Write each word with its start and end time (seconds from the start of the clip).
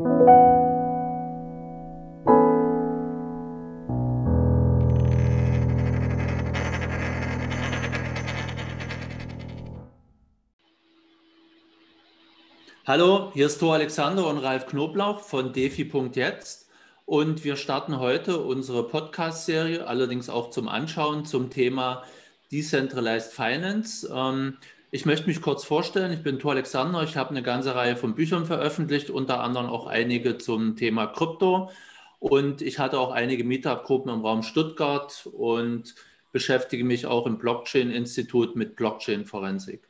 Hallo, 0.00 0.12
hier 13.34 13.44
ist 13.44 13.58
Thor 13.58 13.74
Alexander 13.74 14.26
und 14.26 14.38
Ralf 14.38 14.68
Knoblauch 14.68 15.20
von 15.20 15.52
defi.jetzt 15.52 16.70
und 17.04 17.44
wir 17.44 17.56
starten 17.56 17.98
heute 17.98 18.40
unsere 18.40 18.88
Podcast-Serie, 18.88 19.86
allerdings 19.86 20.30
auch 20.30 20.48
zum 20.48 20.68
Anschauen 20.68 21.26
zum 21.26 21.50
Thema 21.50 22.04
Decentralized 22.50 23.32
Finance. 23.34 24.10
Ähm, 24.10 24.56
ich 24.92 25.06
möchte 25.06 25.28
mich 25.28 25.40
kurz 25.40 25.64
vorstellen. 25.64 26.12
Ich 26.12 26.22
bin 26.22 26.38
Thor 26.38 26.52
Alexander. 26.52 27.02
Ich 27.02 27.16
habe 27.16 27.30
eine 27.30 27.42
ganze 27.42 27.74
Reihe 27.74 27.96
von 27.96 28.14
Büchern 28.14 28.44
veröffentlicht, 28.44 29.10
unter 29.10 29.40
anderem 29.40 29.66
auch 29.66 29.86
einige 29.86 30.36
zum 30.38 30.76
Thema 30.76 31.06
Krypto. 31.06 31.70
Und 32.18 32.60
ich 32.60 32.78
hatte 32.78 32.98
auch 32.98 33.12
einige 33.12 33.44
Meetup-Gruppen 33.44 34.12
im 34.12 34.20
Raum 34.20 34.42
Stuttgart 34.42 35.28
und 35.32 35.94
beschäftige 36.32 36.84
mich 36.84 37.06
auch 37.06 37.26
im 37.26 37.38
Blockchain-Institut 37.38 38.56
mit 38.56 38.76
Blockchain-Forensik. 38.76 39.88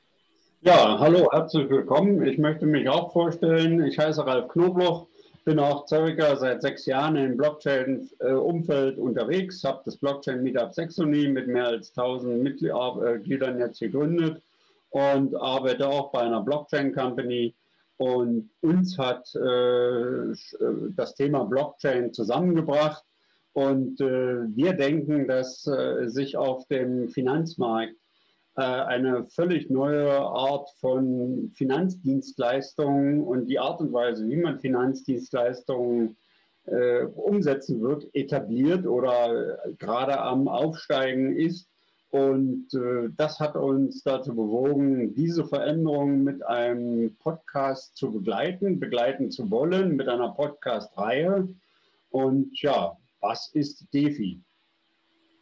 Ja, 0.62 0.98
hallo, 0.98 1.28
herzlich 1.32 1.70
willkommen. 1.70 2.22
Ich 2.26 2.36
möchte 2.36 2.66
mich 2.66 2.88
auch 2.88 3.12
vorstellen. 3.12 3.82
Ich 3.84 3.98
heiße 3.98 4.26
Ralf 4.26 4.48
Knobloch, 4.48 5.06
bin 5.46 5.58
auch 5.58 5.88
circa 5.88 6.36
seit 6.36 6.60
sechs 6.60 6.84
Jahren 6.84 7.16
im 7.16 7.38
Blockchain-Umfeld 7.38 8.98
unterwegs, 8.98 9.64
habe 9.64 9.80
das 9.86 9.96
Blockchain-Meetup 9.96 10.74
Saxony 10.74 11.28
mit 11.28 11.48
mehr 11.48 11.66
als 11.66 11.96
1000 11.96 12.42
Mitgliedern 12.42 13.58
jetzt 13.58 13.80
gegründet 13.80 14.42
und 14.90 15.34
arbeite 15.36 15.88
auch 15.88 16.12
bei 16.12 16.20
einer 16.20 16.42
Blockchain-Company. 16.42 17.54
Und 17.96 18.50
uns 18.60 18.98
hat 18.98 19.34
äh, 19.34 20.34
das 20.96 21.14
Thema 21.14 21.44
Blockchain 21.44 22.12
zusammengebracht. 22.12 23.04
Und 23.52 24.00
äh, 24.00 24.46
wir 24.54 24.72
denken, 24.74 25.26
dass 25.26 25.66
äh, 25.66 26.08
sich 26.08 26.36
auf 26.36 26.66
dem 26.68 27.08
Finanzmarkt 27.08 27.94
äh, 28.56 28.62
eine 28.62 29.24
völlig 29.26 29.70
neue 29.70 30.18
Art 30.18 30.70
von 30.80 31.52
Finanzdienstleistungen 31.54 33.22
und 33.22 33.46
die 33.46 33.58
Art 33.58 33.80
und 33.80 33.92
Weise, 33.92 34.28
wie 34.28 34.36
man 34.36 34.60
Finanzdienstleistungen 34.60 36.16
äh, 36.66 37.04
umsetzen 37.04 37.80
wird, 37.80 38.06
etabliert 38.14 38.86
oder 38.86 39.58
gerade 39.78 40.20
am 40.20 40.48
Aufsteigen 40.48 41.36
ist. 41.36 41.68
Und 42.10 42.74
äh, 42.74 43.08
das 43.16 43.38
hat 43.38 43.54
uns 43.54 44.02
dazu 44.02 44.34
bewogen, 44.34 45.14
diese 45.14 45.44
Veränderung 45.44 46.24
mit 46.24 46.44
einem 46.44 47.14
Podcast 47.16 47.96
zu 47.96 48.10
begleiten, 48.10 48.80
begleiten 48.80 49.30
zu 49.30 49.48
wollen, 49.50 49.94
mit 49.94 50.08
einer 50.08 50.30
Podcast-Reihe. 50.30 51.48
Und 52.10 52.60
ja, 52.60 52.96
was 53.20 53.50
ist 53.54 53.86
DeFi? 53.94 54.40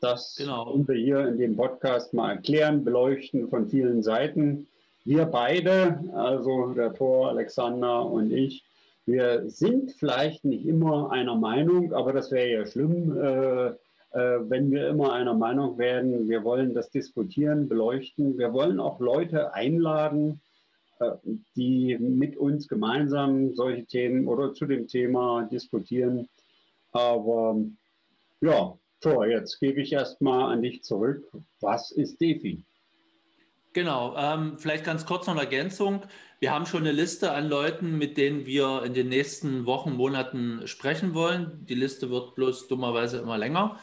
Das 0.00 0.36
genau. 0.36 0.74
wir 0.86 0.94
hier 0.94 1.26
in 1.26 1.38
dem 1.38 1.56
Podcast 1.56 2.12
mal 2.12 2.32
erklären, 2.32 2.84
beleuchten 2.84 3.48
von 3.48 3.66
vielen 3.66 4.02
Seiten. 4.02 4.68
Wir 5.04 5.24
beide, 5.24 5.98
also 6.14 6.74
der 6.74 6.92
Tor, 6.92 7.30
Alexander 7.30 8.04
und 8.04 8.30
ich, 8.30 8.62
wir 9.06 9.48
sind 9.48 9.92
vielleicht 9.92 10.44
nicht 10.44 10.66
immer 10.66 11.10
einer 11.10 11.34
Meinung, 11.34 11.94
aber 11.94 12.12
das 12.12 12.30
wäre 12.30 12.60
ja 12.60 12.66
schlimm, 12.66 13.16
äh, 13.16 13.72
wenn 14.12 14.70
wir 14.70 14.88
immer 14.88 15.12
einer 15.12 15.34
Meinung 15.34 15.78
werden. 15.78 16.28
Wir 16.28 16.44
wollen 16.44 16.74
das 16.74 16.90
diskutieren, 16.90 17.68
beleuchten. 17.68 18.38
Wir 18.38 18.52
wollen 18.52 18.80
auch 18.80 19.00
Leute 19.00 19.52
einladen, 19.52 20.40
äh, 21.00 21.12
die 21.56 21.96
mit 21.98 22.36
uns 22.36 22.68
gemeinsam 22.68 23.54
solche 23.54 23.84
Themen 23.84 24.26
oder 24.26 24.54
zu 24.54 24.66
dem 24.66 24.88
Thema 24.88 25.48
diskutieren. 25.50 26.28
Aber 26.92 27.56
ja, 28.40 28.76
so, 29.00 29.24
jetzt 29.24 29.60
gebe 29.60 29.80
ich 29.80 29.92
erstmal 29.92 30.52
an 30.52 30.62
dich 30.62 30.82
zurück. 30.82 31.24
Was 31.60 31.90
ist 31.90 32.20
DeFi? 32.20 32.62
Genau, 33.74 34.16
ähm, 34.16 34.58
vielleicht 34.58 34.84
ganz 34.84 35.06
kurz 35.06 35.26
noch 35.26 35.34
eine 35.34 35.44
Ergänzung. 35.44 36.02
Wir 36.40 36.52
haben 36.52 36.66
schon 36.66 36.80
eine 36.80 36.92
Liste 36.92 37.32
an 37.32 37.48
Leuten, 37.48 37.98
mit 37.98 38.16
denen 38.16 38.46
wir 38.46 38.82
in 38.84 38.94
den 38.94 39.08
nächsten 39.08 39.66
Wochen, 39.66 39.92
Monaten 39.92 40.66
sprechen 40.66 41.14
wollen. 41.14 41.64
Die 41.68 41.74
Liste 41.74 42.10
wird 42.10 42.34
bloß 42.34 42.66
dummerweise 42.66 43.18
immer 43.18 43.38
länger. 43.38 43.78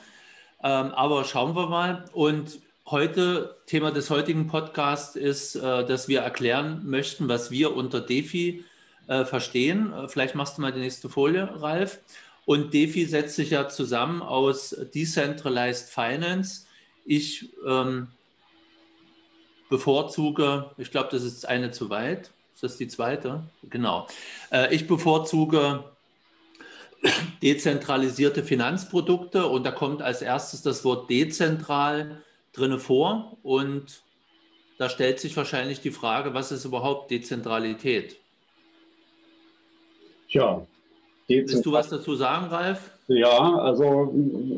Ähm, 0.64 0.92
aber 0.92 1.24
schauen 1.26 1.56
wir 1.56 1.68
mal. 1.68 2.06
Und 2.14 2.60
heute, 2.88 3.58
Thema 3.66 3.92
des 3.92 4.10
heutigen 4.10 4.48
Podcasts 4.48 5.16
ist, 5.16 5.56
äh, 5.56 5.86
dass 5.86 6.08
wir 6.08 6.22
erklären 6.22 6.82
möchten, 6.86 7.28
was 7.28 7.52
wir 7.52 7.76
unter 7.76 8.02
DeFi 8.02 8.64
äh, 9.08 9.26
verstehen. 9.26 9.94
Äh, 9.94 10.08
vielleicht 10.08 10.36
machst 10.36 10.58
du 10.58 10.62
mal 10.62 10.72
die 10.72 10.80
nächste 10.80 11.10
Folie, 11.10 11.50
Ralf. 11.62 12.00
Und 12.46 12.74
DeFi 12.74 13.06
setzt 13.06 13.36
sich 13.36 13.52
ja 13.52 13.70
zusammen 13.70 14.22
aus 14.22 14.76
Decentralized 14.94 15.90
Finance. 15.90 16.68
Ich 17.06 17.50
ähm, 17.68 18.08
bevorzuge, 19.70 20.70
ich 20.78 20.92
glaube, 20.92 21.10
das 21.12 21.24
ist 21.24 21.48
eine 21.48 21.72
zu 21.72 21.90
weit. 21.90 22.32
Ist 22.54 22.64
das 22.64 22.78
die 22.78 22.88
zweite? 22.88 23.44
Genau. 23.70 24.08
Äh, 24.52 24.74
ich 24.74 24.88
bevorzuge 24.88 25.84
dezentralisierte 27.42 28.44
Finanzprodukte 28.44 29.48
und 29.48 29.66
da 29.66 29.72
kommt 29.72 30.02
als 30.02 30.22
erstes 30.22 30.62
das 30.62 30.84
Wort 30.84 31.10
dezentral 31.10 32.22
drinne 32.54 32.80
vor 32.80 33.38
und 33.44 34.04
da 34.78 34.90
stellt 34.90 35.20
sich 35.20 35.38
wahrscheinlich 35.38 35.82
die 35.82 35.92
Frage, 35.92 36.34
was 36.34 36.52
ist 36.52 36.66
überhaupt 36.66 37.12
Dezentralität? 37.12 38.18
Ja, 40.30 40.66
Willst 41.28 41.66
du 41.66 41.72
was 41.72 41.90
dazu 41.90 42.16
sagen, 42.16 42.48
Ralf? 42.48 42.92
Ja, 43.08 43.58
also 43.58 44.14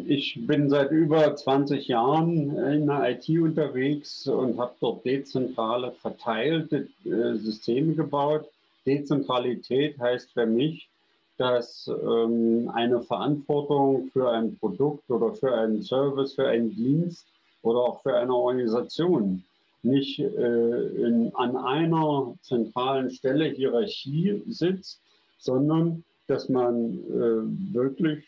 ich 0.07 0.37
bin 0.45 0.69
seit 0.69 0.91
über 0.91 1.35
20 1.35 1.87
Jahren 1.87 2.57
in 2.57 2.87
der 2.87 3.11
IT 3.11 3.29
unterwegs 3.29 4.27
und 4.27 4.57
habe 4.57 4.73
dort 4.79 5.05
dezentrale, 5.05 5.91
verteilte 6.01 6.87
äh, 7.05 7.35
Systeme 7.35 7.93
gebaut. 7.93 8.45
Dezentralität 8.85 9.99
heißt 9.99 10.31
für 10.31 10.45
mich, 10.45 10.89
dass 11.37 11.87
ähm, 11.87 12.69
eine 12.73 13.01
Verantwortung 13.01 14.09
für 14.11 14.29
ein 14.31 14.57
Produkt 14.57 15.09
oder 15.09 15.33
für 15.33 15.53
einen 15.53 15.81
Service, 15.83 16.33
für 16.33 16.47
einen 16.47 16.75
Dienst 16.75 17.25
oder 17.61 17.79
auch 17.79 18.01
für 18.01 18.15
eine 18.15 18.33
Organisation 18.33 19.43
nicht 19.83 20.19
äh, 20.19 20.23
in, 20.23 21.31
an 21.35 21.55
einer 21.55 22.33
zentralen 22.41 23.09
Stelle 23.11 23.45
Hierarchie 23.45 24.41
sitzt, 24.47 24.99
sondern 25.37 26.03
dass 26.27 26.49
man 26.49 26.93
äh, 26.93 27.73
wirklich 27.73 28.25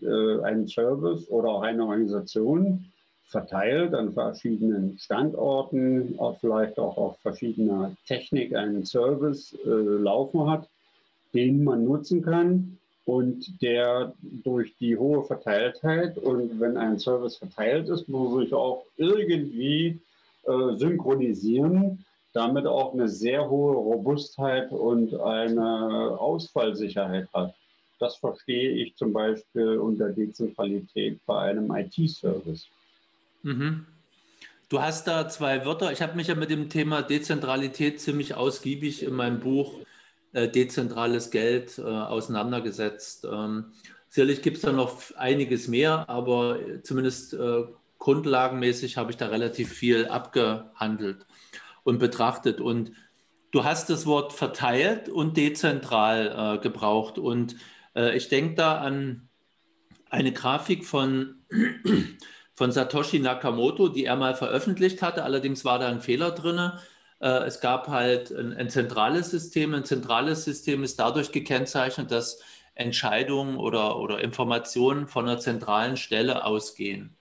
äh, 0.00 0.40
einen 0.42 0.68
Service 0.68 1.28
oder 1.28 1.48
auch 1.48 1.62
eine 1.62 1.84
Organisation 1.84 2.84
verteilt 3.28 3.92
an 3.92 4.12
verschiedenen 4.12 4.98
Standorten, 4.98 6.14
auch 6.18 6.38
vielleicht 6.38 6.78
auch 6.78 6.96
auf 6.96 7.18
verschiedener 7.18 7.92
Technik 8.06 8.54
einen 8.54 8.84
Service 8.84 9.56
äh, 9.64 9.68
laufen 9.68 10.48
hat, 10.48 10.68
den 11.34 11.64
man 11.64 11.84
nutzen 11.84 12.22
kann 12.22 12.78
und 13.04 13.62
der 13.62 14.14
durch 14.22 14.74
die 14.78 14.96
hohe 14.96 15.24
Verteiltheit 15.24 16.18
und 16.18 16.58
wenn 16.60 16.76
ein 16.76 16.98
Service 16.98 17.36
verteilt 17.36 17.88
ist, 17.88 18.08
muss 18.08 18.40
sich 18.40 18.52
auch 18.52 18.84
irgendwie 18.96 20.00
äh, 20.44 20.76
synchronisieren 20.76 22.04
damit 22.36 22.66
auch 22.66 22.92
eine 22.92 23.08
sehr 23.08 23.48
hohe 23.48 23.74
Robustheit 23.74 24.70
und 24.70 25.18
eine 25.18 26.18
Ausfallsicherheit 26.20 27.28
hat. 27.32 27.54
Das 27.98 28.16
verstehe 28.16 28.72
ich 28.72 28.94
zum 28.94 29.14
Beispiel 29.14 29.78
unter 29.78 30.10
Dezentralität 30.10 31.18
bei 31.24 31.50
einem 31.50 31.74
IT-Service. 31.74 32.66
Mhm. 33.42 33.86
Du 34.68 34.82
hast 34.82 35.06
da 35.06 35.30
zwei 35.30 35.64
Wörter. 35.64 35.92
Ich 35.92 36.02
habe 36.02 36.14
mich 36.14 36.26
ja 36.26 36.34
mit 36.34 36.50
dem 36.50 36.68
Thema 36.68 37.00
Dezentralität 37.00 38.02
ziemlich 38.02 38.34
ausgiebig 38.34 39.02
in 39.02 39.14
meinem 39.14 39.40
Buch 39.40 39.72
Dezentrales 40.36 41.30
Geld 41.30 41.78
äh, 41.78 41.82
auseinandergesetzt. 41.82 43.26
Ähm, 43.30 43.72
sicherlich 44.08 44.42
gibt 44.42 44.58
es 44.58 44.62
da 44.62 44.72
noch 44.72 45.00
einiges 45.16 45.68
mehr, 45.68 46.08
aber 46.08 46.58
zumindest 46.82 47.34
äh, 47.34 47.64
grundlagenmäßig 47.98 48.96
habe 48.96 49.10
ich 49.10 49.16
da 49.16 49.26
relativ 49.28 49.72
viel 49.72 50.06
abgehandelt 50.06 51.26
und 51.84 51.98
betrachtet. 51.98 52.60
Und 52.60 52.92
du 53.50 53.64
hast 53.64 53.90
das 53.90 54.06
Wort 54.06 54.32
verteilt 54.32 55.08
und 55.08 55.36
dezentral 55.36 56.56
äh, 56.56 56.58
gebraucht. 56.58 57.18
Und 57.18 57.56
äh, 57.94 58.16
ich 58.16 58.28
denke 58.28 58.54
da 58.54 58.78
an 58.78 59.28
eine 60.10 60.32
Grafik 60.32 60.84
von, 60.84 61.36
von 62.54 62.72
Satoshi 62.72 63.18
Nakamoto, 63.18 63.88
die 63.88 64.04
er 64.04 64.16
mal 64.16 64.34
veröffentlicht 64.34 65.02
hatte. 65.02 65.24
Allerdings 65.24 65.64
war 65.64 65.78
da 65.78 65.88
ein 65.88 66.00
Fehler 66.00 66.32
drin. 66.32 66.72
Äh, 67.20 67.44
es 67.44 67.60
gab 67.60 67.88
halt 67.88 68.30
ein, 68.30 68.52
ein 68.52 68.70
zentrales 68.70 69.30
System. 69.30 69.74
Ein 69.74 69.84
zentrales 69.84 70.44
System 70.44 70.82
ist 70.82 70.98
dadurch 70.98 71.32
gekennzeichnet, 71.32 72.10
dass 72.10 72.40
Entscheidungen 72.74 73.56
oder, 73.56 73.98
oder 73.98 74.20
Informationen 74.20 75.08
von 75.08 75.28
einer 75.28 75.38
zentralen 75.38 75.96
Stelle 75.96 76.44
ausgehen. 76.44 77.16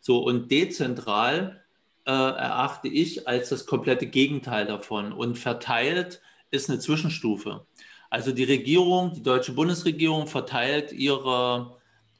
So, 0.00 0.18
und 0.18 0.50
dezentral 0.50 1.62
äh, 2.06 2.10
erachte 2.10 2.88
ich 2.88 3.28
als 3.28 3.50
das 3.50 3.66
komplette 3.66 4.06
Gegenteil 4.06 4.66
davon. 4.66 5.12
Und 5.12 5.38
verteilt 5.38 6.20
ist 6.50 6.70
eine 6.70 6.78
Zwischenstufe. 6.78 7.66
Also 8.10 8.32
die 8.32 8.44
Regierung, 8.44 9.12
die 9.12 9.22
deutsche 9.22 9.52
Bundesregierung 9.52 10.26
verteilt 10.26 10.92
ihre, 10.92 11.77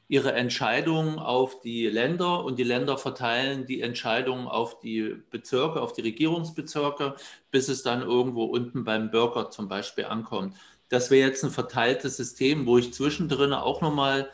ihre 0.09 0.33
Entscheidungen 0.33 1.19
auf 1.19 1.61
die 1.61 1.85
Länder 1.87 2.43
und 2.43 2.57
die 2.57 2.63
Länder 2.63 2.97
verteilen 2.97 3.67
die 3.67 3.81
Entscheidungen 3.81 4.47
auf 4.47 4.79
die 4.79 5.15
Bezirke, 5.29 5.81
auf 5.81 5.93
die 5.93 6.01
Regierungsbezirke, 6.01 7.15
bis 7.51 7.69
es 7.69 7.83
dann 7.83 8.01
irgendwo 8.01 8.45
unten 8.45 8.83
beim 8.83 9.11
Bürger 9.11 9.51
zum 9.51 9.69
Beispiel 9.69 10.05
ankommt. 10.05 10.55
Das 10.89 11.11
wäre 11.11 11.27
jetzt 11.27 11.43
ein 11.43 11.51
verteiltes 11.51 12.17
System, 12.17 12.65
wo 12.65 12.79
ich 12.79 12.91
zwischendrin 12.91 13.53
auch 13.53 13.81
nochmal 13.81 14.31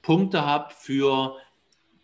Punkte 0.00 0.46
habe 0.46 0.72
für, 0.72 1.36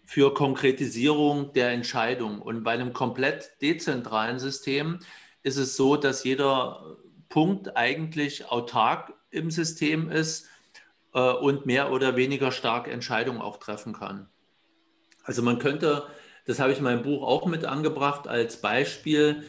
für 0.05 0.35
Konkretisierung 0.35 1.55
der 1.55 1.71
Entscheidung. 1.71 2.43
Und 2.43 2.63
bei 2.63 2.73
einem 2.73 2.93
komplett 2.93 3.53
dezentralen 3.63 4.39
System 4.39 4.99
ist 5.43 5.57
es 5.57 5.77
so, 5.77 5.97
dass 5.97 6.25
jeder 6.25 6.99
Punkt 7.31 7.75
eigentlich 7.75 8.51
autark 8.51 9.15
im 9.31 9.51
System 9.51 10.11
ist 10.11 10.47
äh, 11.15 11.21
und 11.21 11.67
mehr 11.67 11.91
oder 11.91 12.17
weniger 12.17 12.53
stark 12.53 12.89
Entscheidungen 12.89 13.41
auch 13.41 13.57
treffen 13.57 13.95
kann. 13.95 14.29
Also 15.25 15.43
man 15.43 15.59
könnte, 15.59 16.05
das 16.47 16.61
habe 16.61 16.73
ich 16.73 16.79
in 16.79 16.85
meinem 16.85 17.03
Buch 17.03 17.23
auch 17.23 17.47
mit 17.47 17.65
angebracht 17.65 18.29
als 18.29 18.61
Beispiel, 18.61 19.45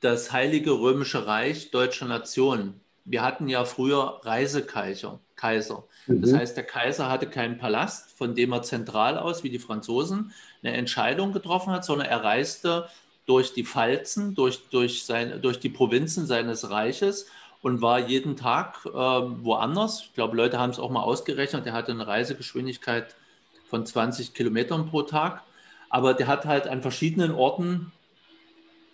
das 0.00 0.32
Heilige 0.32 0.72
Römische 0.72 1.26
Reich 1.26 1.70
deutscher 1.70 2.06
Nation. 2.06 2.80
Wir 3.04 3.22
hatten 3.22 3.48
ja 3.48 3.64
früher 3.64 4.20
Reisekaiser. 4.24 5.20
Kaiser. 5.40 5.84
Das 6.06 6.32
mhm. 6.32 6.36
heißt, 6.36 6.56
der 6.56 6.64
Kaiser 6.64 7.08
hatte 7.08 7.26
keinen 7.26 7.56
Palast, 7.56 8.10
von 8.10 8.34
dem 8.34 8.52
er 8.52 8.62
zentral 8.62 9.18
aus, 9.18 9.42
wie 9.42 9.48
die 9.48 9.58
Franzosen, 9.58 10.32
eine 10.62 10.76
Entscheidung 10.76 11.32
getroffen 11.32 11.72
hat, 11.72 11.84
sondern 11.84 12.08
er 12.08 12.22
reiste 12.22 12.88
durch 13.24 13.54
die 13.54 13.64
Pfalzen, 13.64 14.34
durch, 14.34 14.68
durch, 14.70 15.04
sein, 15.04 15.40
durch 15.40 15.58
die 15.58 15.70
Provinzen 15.70 16.26
seines 16.26 16.70
Reiches 16.70 17.26
und 17.62 17.82
war 17.82 17.98
jeden 17.98 18.36
Tag 18.36 18.86
äh, 18.86 18.90
woanders. 18.90 20.02
Ich 20.02 20.14
glaube, 20.14 20.36
Leute 20.36 20.58
haben 20.58 20.70
es 20.70 20.78
auch 20.78 20.90
mal 20.90 21.02
ausgerechnet. 21.02 21.66
Er 21.66 21.72
hatte 21.72 21.92
eine 21.92 22.06
Reisegeschwindigkeit 22.06 23.14
von 23.68 23.84
20 23.84 24.34
Kilometern 24.34 24.88
pro 24.88 25.02
Tag. 25.02 25.42
Aber 25.88 26.14
der 26.14 26.26
hat 26.26 26.46
halt 26.46 26.66
an 26.68 26.82
verschiedenen 26.82 27.32
Orten 27.32 27.92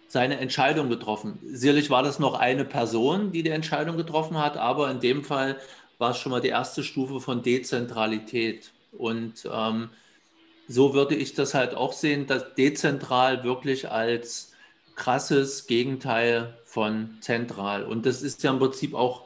seine 0.09 0.39
Entscheidung 0.39 0.89
getroffen. 0.89 1.39
Sicherlich 1.45 1.91
war 1.91 2.03
das 2.03 2.19
noch 2.19 2.35
eine 2.35 2.65
Person, 2.65 3.33
die 3.33 3.43
die 3.43 3.51
Entscheidung 3.51 3.97
getroffen 3.97 4.39
hat, 4.39 4.57
aber 4.57 4.91
in 4.91 5.01
dem 5.01 5.25
Fall 5.25 5.61
war 5.99 6.13
es 6.13 6.19
schon 6.19 6.31
mal 6.31 6.41
die 6.41 6.49
erste 6.49 6.83
Stufe 6.83 7.21
von 7.21 7.43
Dezentralität. 7.43 8.73
Und 8.93 9.49
ähm, 9.53 9.91
so 10.69 10.95
würde 10.95 11.15
ich 11.15 11.35
das 11.35 11.55
halt 11.55 11.75
auch 11.75 11.93
sehen, 11.93 12.27
dass 12.27 12.55
dezentral 12.55 13.45
wirklich 13.45 13.91
als 13.91 14.53
krasses 14.96 15.66
Gegenteil 15.66 16.58
von 16.64 17.19
zentral. 17.20 17.84
Und 17.84 18.06
das 18.06 18.22
ist 18.22 18.43
ja 18.43 18.50
im 18.50 18.58
Prinzip 18.58 18.94
auch 18.94 19.22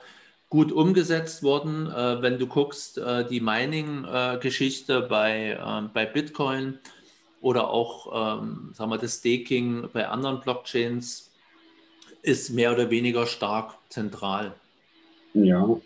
gut 0.51 0.73
umgesetzt 0.73 1.43
worden. 1.43 1.87
Äh, 1.87 2.21
wenn 2.21 2.39
du 2.39 2.47
guckst, 2.47 2.99
äh, 2.99 3.27
die 3.27 3.41
Mining-Geschichte 3.41 5.03
bei, 5.03 5.59
ähm, 5.65 5.91
bei 5.95 6.05
Bitcoin 6.05 6.79
oder 7.41 7.71
auch 7.71 8.41
ähm, 8.43 8.73
sagen 8.75 8.91
wir, 8.91 8.99
das 8.99 9.19
Staking 9.19 9.89
bei 9.93 10.07
anderen 10.09 10.41
Blockchains 10.41 11.31
ist 12.23 12.51
mehr 12.51 12.73
oder 12.73 12.91
weniger 12.91 13.27
stark 13.27 13.79
zentral. 13.89 14.53
Ja, 15.33 15.81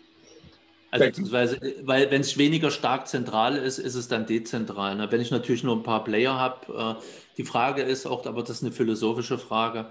also 0.95 1.05
beziehungsweise, 1.05 1.59
weil 1.83 2.09
wenn 2.11 2.21
es 2.21 2.37
weniger 2.37 2.71
stark 2.71 3.07
zentral 3.07 3.57
ist, 3.57 3.79
ist 3.79 3.95
es 3.95 4.07
dann 4.07 4.25
dezentral. 4.25 4.95
Ne? 4.95 5.11
Wenn 5.11 5.21
ich 5.21 5.31
natürlich 5.31 5.63
nur 5.63 5.75
ein 5.75 5.83
paar 5.83 6.03
Player 6.03 6.33
habe, 6.33 6.97
äh, 6.99 7.03
die 7.37 7.43
Frage 7.43 7.81
ist 7.81 8.05
auch, 8.05 8.25
aber 8.25 8.41
das 8.41 8.57
ist 8.57 8.63
eine 8.63 8.71
philosophische 8.71 9.37
Frage, 9.37 9.87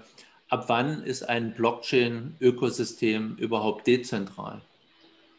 ab 0.49 0.65
wann 0.67 1.03
ist 1.03 1.27
ein 1.27 1.53
Blockchain-Ökosystem 1.53 3.35
überhaupt 3.37 3.87
dezentral? 3.87 4.61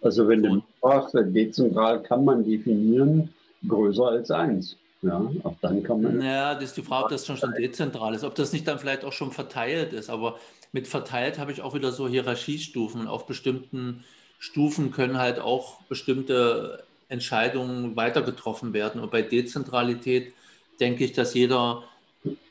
Also 0.03 0.29
wenn 0.29 0.43
du 0.43 0.63
fragst, 0.81 1.15
dezentral 1.15 2.03
kann 2.03 2.25
man 2.25 2.45
definieren, 2.45 3.33
größer 3.67 4.07
als 4.09 4.31
eins. 4.31 4.77
Ja, 5.03 5.31
ab 5.45 5.57
dann 5.61 5.83
kann 5.83 6.03
man. 6.03 6.19
Naja, 6.19 6.55
das 6.55 6.65
ist 6.65 6.77
die 6.77 6.83
Frage, 6.83 7.05
ob 7.05 7.11
das 7.11 7.27
schon, 7.27 7.37
schon 7.37 7.53
dezentral 7.55 8.15
ist, 8.15 8.25
ob 8.25 8.35
das 8.35 8.53
nicht 8.53 8.67
dann 8.67 8.79
vielleicht 8.79 9.05
auch 9.05 9.13
schon 9.13 9.31
verteilt 9.31 9.93
ist. 9.93 10.11
Aber 10.11 10.37
mit 10.73 10.87
verteilt 10.87 11.39
habe 11.39 11.53
ich 11.53 11.63
auch 11.63 11.75
wieder 11.75 11.93
so 11.93 12.09
Hierarchiestufen 12.09 13.07
auf 13.07 13.27
bestimmten 13.27 14.05
Stufen 14.39 14.93
können 14.93 15.19
halt 15.19 15.39
auch 15.39 15.81
bestimmte 15.83 16.85
Entscheidungen 17.09 17.97
weiter 17.97 18.23
getroffen 18.23 18.73
werden. 18.73 19.01
Und 19.01 19.11
bei 19.11 19.23
Dezentralität 19.23 20.33
denke 20.81 21.05
ich, 21.05 21.13
dass 21.13 21.35
jeder, 21.35 21.85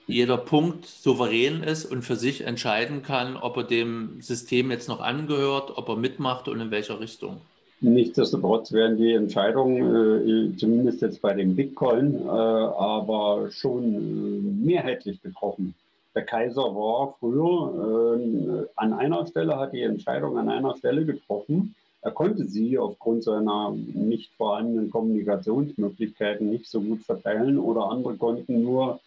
jeder 0.07 0.37
Punkt 0.37 0.85
souverän 0.85 1.63
ist 1.63 1.85
und 1.85 2.03
für 2.03 2.15
sich 2.15 2.41
entscheiden 2.41 3.03
kann, 3.03 3.37
ob 3.37 3.57
er 3.57 3.63
dem 3.63 4.21
System 4.21 4.71
jetzt 4.71 4.87
noch 4.87 5.01
angehört, 5.01 5.73
ob 5.75 5.89
er 5.89 5.97
mitmacht 5.97 6.47
und 6.47 6.59
in 6.59 6.71
welcher 6.71 6.99
Richtung. 6.99 7.41
Nichtsdestotrotz 7.81 8.71
werden 8.71 8.97
die 8.97 9.11
Entscheidungen, 9.11 10.53
äh, 10.53 10.57
zumindest 10.57 11.01
jetzt 11.01 11.21
bei 11.21 11.33
dem 11.33 11.55
Bitcoin, 11.55 12.15
äh, 12.25 12.29
aber 12.29 13.51
schon 13.51 13.93
äh, 13.93 14.65
mehrheitlich 14.65 15.21
getroffen. 15.21 15.75
Der 16.15 16.23
Kaiser 16.23 16.63
war 16.63 17.15
früher 17.19 18.17
äh, 18.17 18.67
an 18.77 18.93
einer 18.93 19.27
Stelle, 19.27 19.57
hat 19.57 19.73
die 19.73 19.81
Entscheidung 19.81 20.37
an 20.37 20.49
einer 20.49 20.75
Stelle 20.77 21.05
getroffen. 21.05 21.75
Er 22.01 22.11
konnte 22.11 22.45
sie 22.45 22.77
aufgrund 22.77 23.23
seiner 23.23 23.71
nicht 23.71 24.31
vorhandenen 24.35 24.89
Kommunikationsmöglichkeiten 24.89 26.49
nicht 26.49 26.67
so 26.67 26.79
gut 26.79 27.01
verteilen 27.01 27.59
oder 27.59 27.89
andere 27.89 28.15
konnten 28.15 28.63
nur 28.63 28.99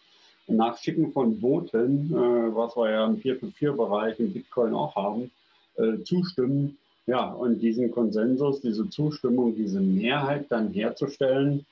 nach 0.47 0.77
Schicken 0.77 1.11
von 1.11 1.39
Boten, 1.39 2.11
äh, 2.13 2.55
was 2.55 2.75
wir 2.75 2.91
ja 2.91 3.05
im 3.07 3.17
4-4-Bereich 3.17 4.19
im 4.19 4.33
Bitcoin 4.33 4.73
auch 4.73 4.95
haben, 4.95 5.31
äh, 5.77 6.03
zustimmen. 6.03 6.77
Ja, 7.07 7.31
und 7.31 7.59
diesen 7.59 7.89
Konsensus, 7.89 8.61
diese 8.61 8.87
Zustimmung, 8.89 9.55
diese 9.55 9.79
Mehrheit 9.79 10.45
dann 10.49 10.71
herzustellen, 10.73 11.65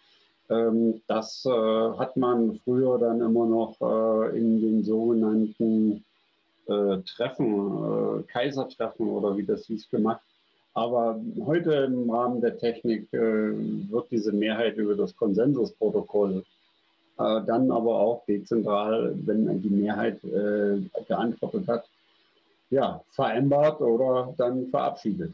das 0.48 1.46
äh, 1.46 1.98
hat 1.98 2.16
man 2.16 2.60
früher 2.64 2.98
dann 2.98 3.20
immer 3.20 3.46
noch 3.46 3.76
äh, 3.82 4.38
in 4.38 4.62
den 4.62 4.84
sogenannten 4.84 6.06
äh, 6.68 6.98
Treffen, 7.00 8.26
Kaisertreffen 8.28 9.10
oder 9.10 9.38
wie 9.38 9.46
das 9.46 9.66
hieß, 9.66 9.90
gemacht. 9.90 10.22
Aber 10.74 11.20
heute 11.46 11.74
im 11.74 12.10
Rahmen 12.10 12.40
der 12.40 12.58
Technik 12.58 13.12
wird 13.12 14.12
diese 14.12 14.32
Mehrheit 14.32 14.78
über 14.78 14.94
das 14.96 15.16
Konsensusprotokoll 15.16 16.44
dann 17.18 17.72
aber 17.72 17.96
auch 17.98 18.24
dezentral, 18.28 19.16
wenn 19.26 19.60
die 19.60 19.70
Mehrheit 19.70 20.22
geantwortet 20.22 21.68
hat, 21.68 21.90
ja, 22.70 23.02
vereinbart 23.10 23.82
oder 23.82 24.36
dann 24.38 24.68
verabschiedet. 24.68 25.34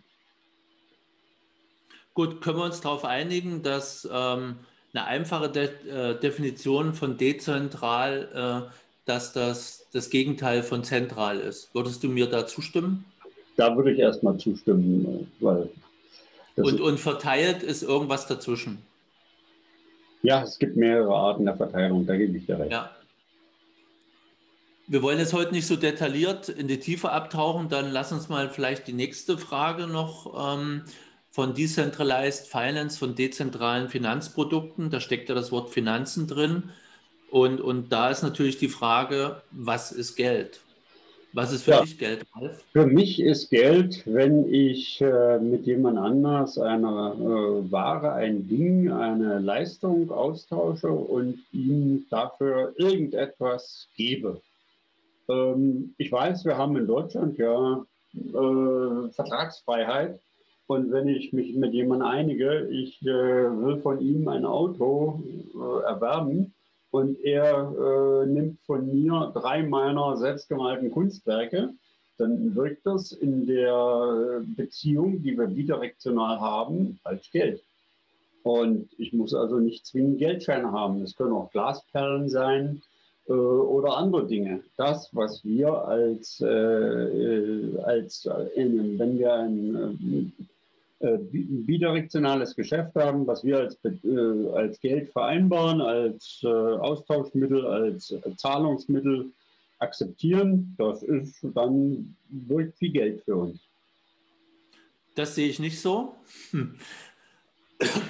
Gut, 2.14 2.40
können 2.40 2.60
wir 2.60 2.64
uns 2.64 2.80
darauf 2.80 3.04
einigen, 3.04 3.64
dass 3.64 4.08
ähm, 4.10 4.60
eine 4.94 5.06
einfache 5.06 5.50
De 5.50 5.70
äh, 5.90 6.20
Definition 6.20 6.94
von 6.94 7.18
dezentral, 7.18 8.68
äh, 8.70 8.72
dass 9.06 9.34
das 9.34 9.88
das 9.92 10.10
Gegenteil 10.10 10.64
von 10.64 10.84
zentral 10.84 11.40
ist. 11.40 11.74
Würdest 11.74 12.04
du 12.04 12.10
mir 12.10 12.28
da 12.28 12.46
zustimmen? 12.46 13.06
Da 13.56 13.76
würde 13.76 13.92
ich 13.92 14.00
erstmal 14.00 14.38
zustimmen, 14.38 15.32
weil. 15.40 15.70
Und, 16.56 16.82
und 16.82 17.00
verteilt 17.00 17.64
ist 17.64 17.82
irgendwas 17.82 18.28
dazwischen. 18.28 18.80
Ja, 20.22 20.44
es 20.44 20.58
gibt 20.60 20.78
mehrere 20.78 21.14
Arten 21.14 21.46
der 21.46 21.58
Verteilung, 21.58 22.06
da 22.06 22.16
gebe 22.16 22.38
ich 22.38 22.46
dir 22.46 22.60
recht. 22.60 22.72
Ja. 22.72 22.92
Wir 24.88 25.02
wollen 25.02 25.18
jetzt 25.18 25.34
heute 25.34 25.54
nicht 25.54 25.66
so 25.66 25.76
detailliert 25.76 26.50
in 26.50 26.68
die 26.68 26.80
Tiefe 26.80 27.12
abtauchen, 27.12 27.70
dann 27.70 27.92
lass 27.92 28.12
uns 28.12 28.30
mal 28.30 28.50
vielleicht 28.50 28.88
die 28.88 28.94
nächste 28.94 29.38
Frage 29.38 29.88
noch 29.88 30.56
ähm, 30.56 30.84
von 31.34 31.56
Decentralized 31.56 32.46
Finance, 32.46 33.00
von 33.00 33.16
dezentralen 33.16 33.90
Finanzprodukten. 33.90 34.92
Da 34.92 35.00
steckt 35.00 35.30
ja 35.30 35.36
das 35.36 35.52
Wort 35.52 35.72
Finanzen 35.72 36.28
drin. 36.28 36.70
Und, 37.32 37.60
und 37.60 37.92
da 37.92 38.12
ist 38.12 38.22
natürlich 38.22 38.60
die 38.60 38.68
Frage, 38.68 39.42
was 39.50 39.92
ist 39.92 40.16
Geld? 40.16 40.62
Was 41.34 41.52
ist 41.52 41.64
für 41.64 41.72
ja. 41.72 41.82
dich 41.82 41.98
Geld, 41.98 42.28
Ralf? 42.36 42.64
Für 42.72 42.86
mich 42.86 43.20
ist 43.20 43.50
Geld, 43.50 44.04
wenn 44.06 44.54
ich 44.54 45.02
äh, 45.02 45.40
mit 45.40 45.66
jemand 45.66 45.98
anders 45.98 46.60
eine 46.60 47.16
äh, 47.16 47.72
Ware, 47.72 48.14
ein 48.14 48.48
Ding, 48.48 48.92
eine 48.92 49.40
Leistung 49.40 50.12
austausche 50.12 50.90
und 50.90 51.40
ihm 51.52 52.06
dafür 52.12 52.76
irgendetwas 52.78 53.88
gebe. 53.98 54.40
Ähm, 55.28 55.96
ich 55.98 56.12
weiß, 56.12 56.46
wir 56.46 56.60
haben 56.60 56.78
in 56.78 56.86
Deutschland 56.86 57.40
ja 57.40 57.84
äh, 58.14 59.10
Vertragsfreiheit. 59.10 60.20
Und 60.68 60.92
wenn 60.92 61.08
ich 61.08 61.34
mich 61.34 61.56
mit 61.56 61.74
jemandem 61.74 62.08
einige, 62.08 62.68
ich 62.70 63.02
äh, 63.04 63.06
will 63.06 63.78
von 63.82 64.00
ihm 64.00 64.28
ein 64.28 64.46
Auto 64.46 65.22
äh, 65.54 65.84
erwerben 65.84 66.54
und 66.92 67.20
er 67.24 68.24
äh, 68.24 68.26
nimmt 68.26 68.60
von 68.66 68.88
mir 68.88 69.32
drei 69.34 69.64
meiner 69.64 70.16
selbstgemalten 70.18 70.92
Kunstwerke, 70.92 71.74
dann 72.18 72.56
wirkt 72.56 72.86
das 72.86 73.12
in 73.12 73.46
der 73.46 74.42
Beziehung, 74.56 75.22
die 75.24 75.38
wir 75.38 75.48
bidirektional 75.48 76.40
haben, 76.40 77.00
als 77.04 77.30
Geld. 77.32 77.62
Und 78.44 78.90
ich 78.98 79.14
muss 79.14 79.34
also 79.34 79.60
nicht 79.60 79.86
zwingend 79.86 80.20
Geldscheine 80.20 80.72
haben. 80.72 81.02
Es 81.02 81.16
können 81.16 81.34
auch 81.34 81.52
Glasperlen 81.52 82.30
sein 82.30 82.82
äh, 83.28 83.32
oder 83.34 83.98
andere 83.98 84.28
Dinge. 84.28 84.64
Das, 84.78 85.10
was 85.14 85.44
wir 85.44 85.74
als, 85.74 86.42
äh, 86.42 86.48
äh 86.48 87.80
als 87.84 88.30
in, 88.56 89.00
wenn 89.00 89.18
wir 89.18 89.34
ein 89.34 89.76
äh, 89.76 90.44
bidirektionales 91.08 92.56
Geschäft 92.56 92.96
haben, 92.96 93.28
was 93.28 93.44
wir 93.44 93.60
als, 93.60 93.78
äh, 93.84 94.50
als 94.54 94.80
Geld 94.80 95.12
vereinbaren, 95.12 95.82
als 95.82 96.42
äh, 96.44 96.48
Austauschmittel, 96.48 97.66
als 97.66 98.16
Zahlungsmittel 98.38 99.32
akzeptieren, 99.80 100.76
das 100.78 101.04
ist 101.04 101.40
dann 101.54 102.16
wirklich 102.30 102.76
viel 102.76 102.92
Geld 102.92 103.22
für 103.24 103.36
uns. 103.36 103.60
Das 105.16 105.36
sehe 105.36 105.48
ich 105.48 105.60
nicht 105.60 105.80
so. 105.80 106.16
Hm. 106.52 106.76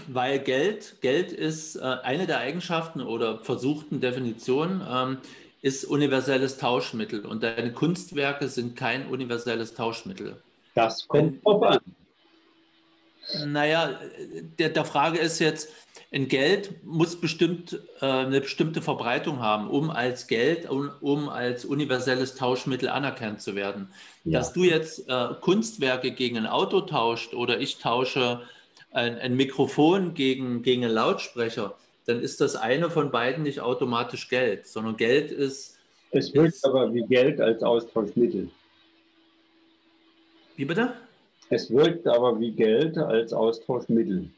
Weil 0.08 0.40
Geld, 0.40 0.98
Geld 1.02 1.32
ist 1.32 1.76
äh, 1.76 1.82
eine 1.82 2.28
der 2.28 2.40
Eigenschaften 2.40 3.02
oder 3.02 3.40
versuchten 3.40 4.00
Definitionen, 4.00 4.82
ähm, 4.88 5.18
ist 5.62 5.86
universelles 5.86 6.58
Tauschmittel 6.58 7.26
und 7.26 7.42
deine 7.42 7.72
Kunstwerke 7.72 8.50
sind 8.50 8.76
kein 8.76 9.08
universelles 9.08 9.74
Tauschmittel. 9.74 10.36
Das 10.76 11.08
kommt 11.08 11.44
drauf 11.44 11.64
an. 11.64 11.80
Naja, 13.46 14.00
der, 14.60 14.70
der 14.70 14.86
Frage 14.86 15.20
ist 15.20 15.40
jetzt, 15.40 15.70
ein 16.14 16.28
Geld 16.28 16.84
muss 16.84 17.20
bestimmt 17.20 17.80
äh, 18.00 18.06
eine 18.06 18.42
bestimmte 18.42 18.84
Verbreitung 18.84 19.40
haben, 19.40 19.68
um 19.68 19.90
als 19.90 20.28
Geld, 20.28 20.70
um, 20.70 20.92
um 21.02 21.28
als 21.28 21.66
universelles 21.66 22.36
Tauschmittel 22.36 22.88
anerkannt 22.88 23.42
zu 23.42 23.56
werden. 23.56 23.90
Ja. 24.24 24.40
Dass 24.40 24.54
du 24.54 24.64
jetzt 24.64 25.10
äh, 25.10 25.30
Kunstwerke 25.42 26.12
gegen 26.12 26.38
ein 26.38 26.46
Auto 26.46 26.82
tauscht 26.82 27.34
oder 27.34 27.60
ich 27.60 27.80
tausche 27.80 28.42
ein, 28.92 29.18
ein 29.18 29.36
Mikrofon 29.36 30.14
gegen, 30.14 30.62
gegen 30.62 30.84
einen 30.84 30.94
Lautsprecher, 30.94 31.76
dann 32.06 32.22
ist 32.22 32.42
das 32.42 32.56
eine 32.56 32.92
von 32.92 33.10
beiden 33.10 33.44
nicht 33.44 33.62
automatisch 33.62 34.30
Geld, 34.30 34.68
sondern 34.68 34.98
Geld 34.98 35.32
ist. 35.32 35.80
Es 36.12 36.32
wirkt 36.36 36.54
ist, 36.54 36.66
aber 36.66 36.94
wie 36.94 37.04
Geld 37.08 37.42
als 37.42 37.64
Austauschmittel. 37.64 38.50
Wie 40.56 40.66
bitte? 40.66 40.94
Es 41.50 41.70
wirkt 41.72 42.08
aber 42.08 42.40
wie 42.40 42.52
Geld 42.52 42.98
als 42.98 43.34
Austauschmittel. 43.34 44.30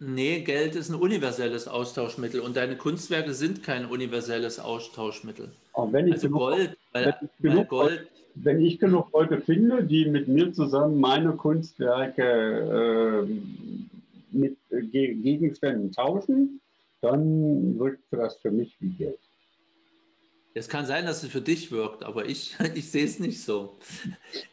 Nee, 0.00 0.40
Geld 0.42 0.76
ist 0.76 0.90
ein 0.90 0.94
universelles 0.94 1.66
Austauschmittel 1.66 2.40
und 2.40 2.56
deine 2.56 2.76
Kunstwerke 2.76 3.34
sind 3.34 3.64
kein 3.64 3.84
universelles 3.84 4.60
Austauschmittel. 4.60 5.50
wenn 5.74 6.06
ich 6.06 6.14
also 6.14 6.28
genug, 6.28 6.40
Gold, 6.40 6.76
weil, 6.92 7.04
wenn 7.04 7.14
ich 7.24 7.42
genug, 7.42 7.68
Gold, 7.68 8.06
wenn 8.36 8.60
ich 8.60 8.78
genug 8.78 9.12
Leute 9.12 9.40
finde, 9.40 9.82
die 9.82 10.04
mit 10.06 10.28
mir 10.28 10.52
zusammen 10.52 11.00
meine 11.00 11.32
Kunstwerke 11.32 13.26
äh, 13.26 14.36
mit 14.36 14.56
äh, 14.70 14.82
Gegenständen 14.82 15.90
tauschen, 15.90 16.60
dann 17.00 17.78
wirkt 17.78 18.04
das 18.12 18.36
für 18.36 18.52
mich 18.52 18.76
wie 18.80 18.90
Geld. 18.90 19.18
Es 20.58 20.68
kann 20.68 20.86
sein, 20.86 21.06
dass 21.06 21.22
es 21.22 21.30
für 21.30 21.40
dich 21.40 21.70
wirkt, 21.70 22.04
aber 22.04 22.26
ich, 22.26 22.56
ich 22.74 22.90
sehe 22.90 23.04
es 23.04 23.18
nicht 23.18 23.42
so. 23.42 23.76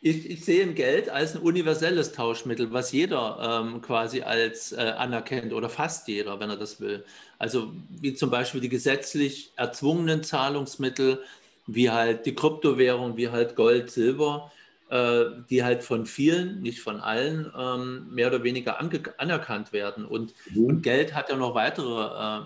Ich, 0.02 0.30
ich 0.30 0.46
sehe 0.46 0.66
Geld 0.74 1.10
als 1.10 1.36
ein 1.36 1.42
universelles 1.42 2.12
Tauschmittel, 2.12 2.72
was 2.72 2.92
jeder 2.92 3.64
ähm, 3.66 3.82
quasi 3.82 4.22
als 4.22 4.72
äh, 4.72 4.94
anerkennt 4.98 5.54
oder 5.54 5.70
fast 5.70 6.08
jeder, 6.08 6.40
wenn 6.40 6.50
er 6.50 6.58
das 6.58 6.80
will. 6.80 7.04
Also 7.40 7.74
wie 7.90 8.14
zum 8.14 8.30
Beispiel 8.30 8.62
die 8.62 8.70
gesetzlich 8.70 9.52
erzwungenen 9.56 10.24
Zahlungsmittel, 10.24 11.22
wie 11.68 11.90
halt 11.90 12.26
die 12.26 12.36
Kryptowährung, 12.36 13.18
wie 13.18 13.30
halt 13.30 13.56
Gold, 13.56 13.90
Silber, 13.90 14.52
äh, 14.90 15.26
die 15.50 15.64
halt 15.64 15.84
von 15.84 16.06
vielen, 16.06 16.62
nicht 16.62 16.80
von 16.80 17.00
allen, 17.00 17.52
ähm, 17.58 18.08
mehr 18.14 18.28
oder 18.28 18.44
weniger 18.44 18.80
anerkannt 19.18 19.74
werden. 19.74 20.06
Und, 20.06 20.34
mhm. 20.52 20.66
und, 20.66 20.82
Geld 20.84 21.16
hat 21.16 21.30
ja 21.30 21.36
noch 21.36 21.56
weitere 21.56 22.04
äh, 22.04 22.42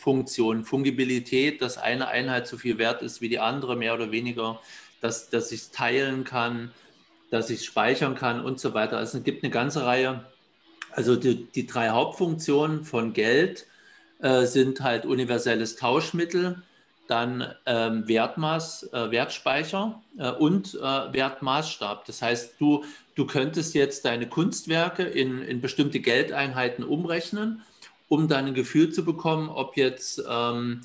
Funktion, 0.00 0.64
Fungibilität, 0.64 1.60
dass 1.60 1.76
eine 1.76 2.08
Einheit 2.08 2.46
so 2.46 2.56
viel 2.56 2.78
wert 2.78 3.02
ist 3.02 3.20
wie 3.20 3.28
die 3.28 3.38
andere, 3.38 3.76
mehr 3.76 3.92
oder 3.92 4.10
weniger, 4.10 4.58
dass, 5.02 5.28
dass 5.28 5.52
ich 5.52 5.60
es 5.60 5.70
teilen 5.72 6.24
kann, 6.24 6.70
dass 7.30 7.50
ich 7.50 7.58
es 7.60 7.66
speichern 7.66 8.14
kann 8.14 8.42
und 8.42 8.58
so 8.58 8.72
weiter. 8.72 8.96
Also 8.96 9.18
es 9.18 9.24
gibt 9.24 9.44
eine 9.44 9.52
ganze 9.52 9.84
Reihe, 9.84 10.24
also 10.90 11.16
die, 11.16 11.44
die 11.44 11.66
drei 11.66 11.90
Hauptfunktionen 11.90 12.84
von 12.84 13.12
Geld 13.12 13.66
äh, 14.20 14.46
sind 14.46 14.80
halt 14.80 15.04
universelles 15.04 15.76
Tauschmittel, 15.76 16.62
dann 17.06 17.54
ähm, 17.66 18.08
Wertmaß, 18.08 18.94
äh, 18.94 19.10
Wertspeicher 19.10 20.00
äh, 20.16 20.30
und 20.30 20.76
äh, 20.76 21.12
Wertmaßstab. 21.12 22.06
Das 22.06 22.22
heißt, 22.22 22.54
du, 22.58 22.84
du 23.16 23.26
könntest 23.26 23.74
jetzt 23.74 24.06
deine 24.06 24.28
Kunstwerke 24.28 25.02
in, 25.02 25.42
in 25.42 25.60
bestimmte 25.60 26.00
Geldeinheiten 26.00 26.84
umrechnen 26.84 27.62
um 28.10 28.26
dann 28.26 28.46
ein 28.46 28.54
Gefühl 28.54 28.90
zu 28.90 29.04
bekommen, 29.04 29.48
ob 29.48 29.76
jetzt 29.76 30.22
ähm, 30.28 30.80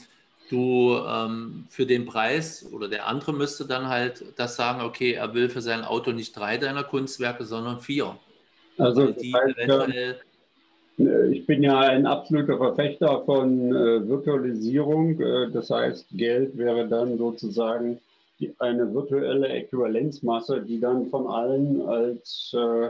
du 0.51 0.95
ähm, 0.95 1.65
für 1.69 1.87
den 1.87 2.05
Preis 2.05 2.69
oder 2.71 2.87
der 2.87 3.07
andere 3.07 3.33
müsste 3.33 3.65
dann 3.65 3.87
halt 3.87 4.23
das 4.37 4.55
sagen, 4.55 4.81
okay, 4.81 5.13
er 5.13 5.33
will 5.33 5.49
für 5.49 5.61
sein 5.61 5.83
Auto 5.83 6.11
nicht 6.11 6.37
drei 6.37 6.57
deiner 6.57 6.83
Kunstwerke, 6.83 7.43
sondern 7.43 7.79
vier. 7.79 8.15
Also 8.77 9.07
die 9.07 9.33
heißt, 9.33 9.57
eventuell 9.57 10.17
äh, 10.99 11.31
ich 11.31 11.47
bin 11.47 11.63
ja 11.63 11.79
ein 11.79 12.05
absoluter 12.05 12.57
Verfechter 12.57 13.23
von 13.25 13.73
äh, 13.75 14.07
Virtualisierung. 14.07 15.19
Äh, 15.19 15.49
das 15.51 15.71
heißt, 15.71 16.05
Geld 16.11 16.55
wäre 16.55 16.87
dann 16.87 17.17
sozusagen 17.17 17.99
die, 18.39 18.53
eine 18.59 18.93
virtuelle 18.93 19.47
Äquivalenzmasse, 19.47 20.61
die 20.61 20.79
dann 20.79 21.09
von 21.09 21.25
allen 21.25 21.81
als 21.81 22.55
äh, 22.55 22.89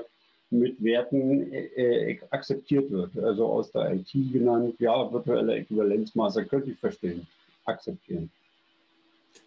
mit 0.59 0.83
Werten 0.83 1.51
äh, 1.51 2.11
äh, 2.11 2.19
akzeptiert 2.31 2.89
wird. 2.91 3.17
Also 3.17 3.45
aus 3.47 3.71
der 3.71 3.93
IT 3.93 4.11
genannt, 4.11 4.75
ja, 4.79 5.11
virtuelle 5.11 5.55
Äquivalenzmaße 5.55 6.45
könnte 6.45 6.71
ich 6.71 6.79
verstehen, 6.79 7.27
akzeptieren. 7.65 8.29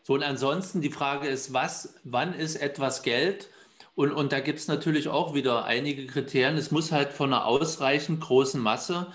So, 0.03 0.15
und 0.15 0.23
ansonsten 0.23 0.81
die 0.81 0.91
Frage 0.91 1.29
ist, 1.29 1.53
was, 1.53 1.95
wann 2.05 2.35
ist 2.35 2.57
etwas 2.57 3.03
Geld? 3.03 3.51
Und, 3.95 4.13
und 4.13 4.33
da 4.33 4.41
gibt 4.41 4.59
es 4.59 4.69
natürlich 4.69 5.09
auch 5.09 5.35
wieder 5.35 5.65
einige 5.65 6.07
Kriterien. 6.07 6.57
Es 6.57 6.71
muss 6.71 6.93
halt 6.93 7.13
von 7.13 7.33
einer 7.33 7.47
ausreichend 7.47 8.21
großen 8.21 8.61
Masse 8.61 9.09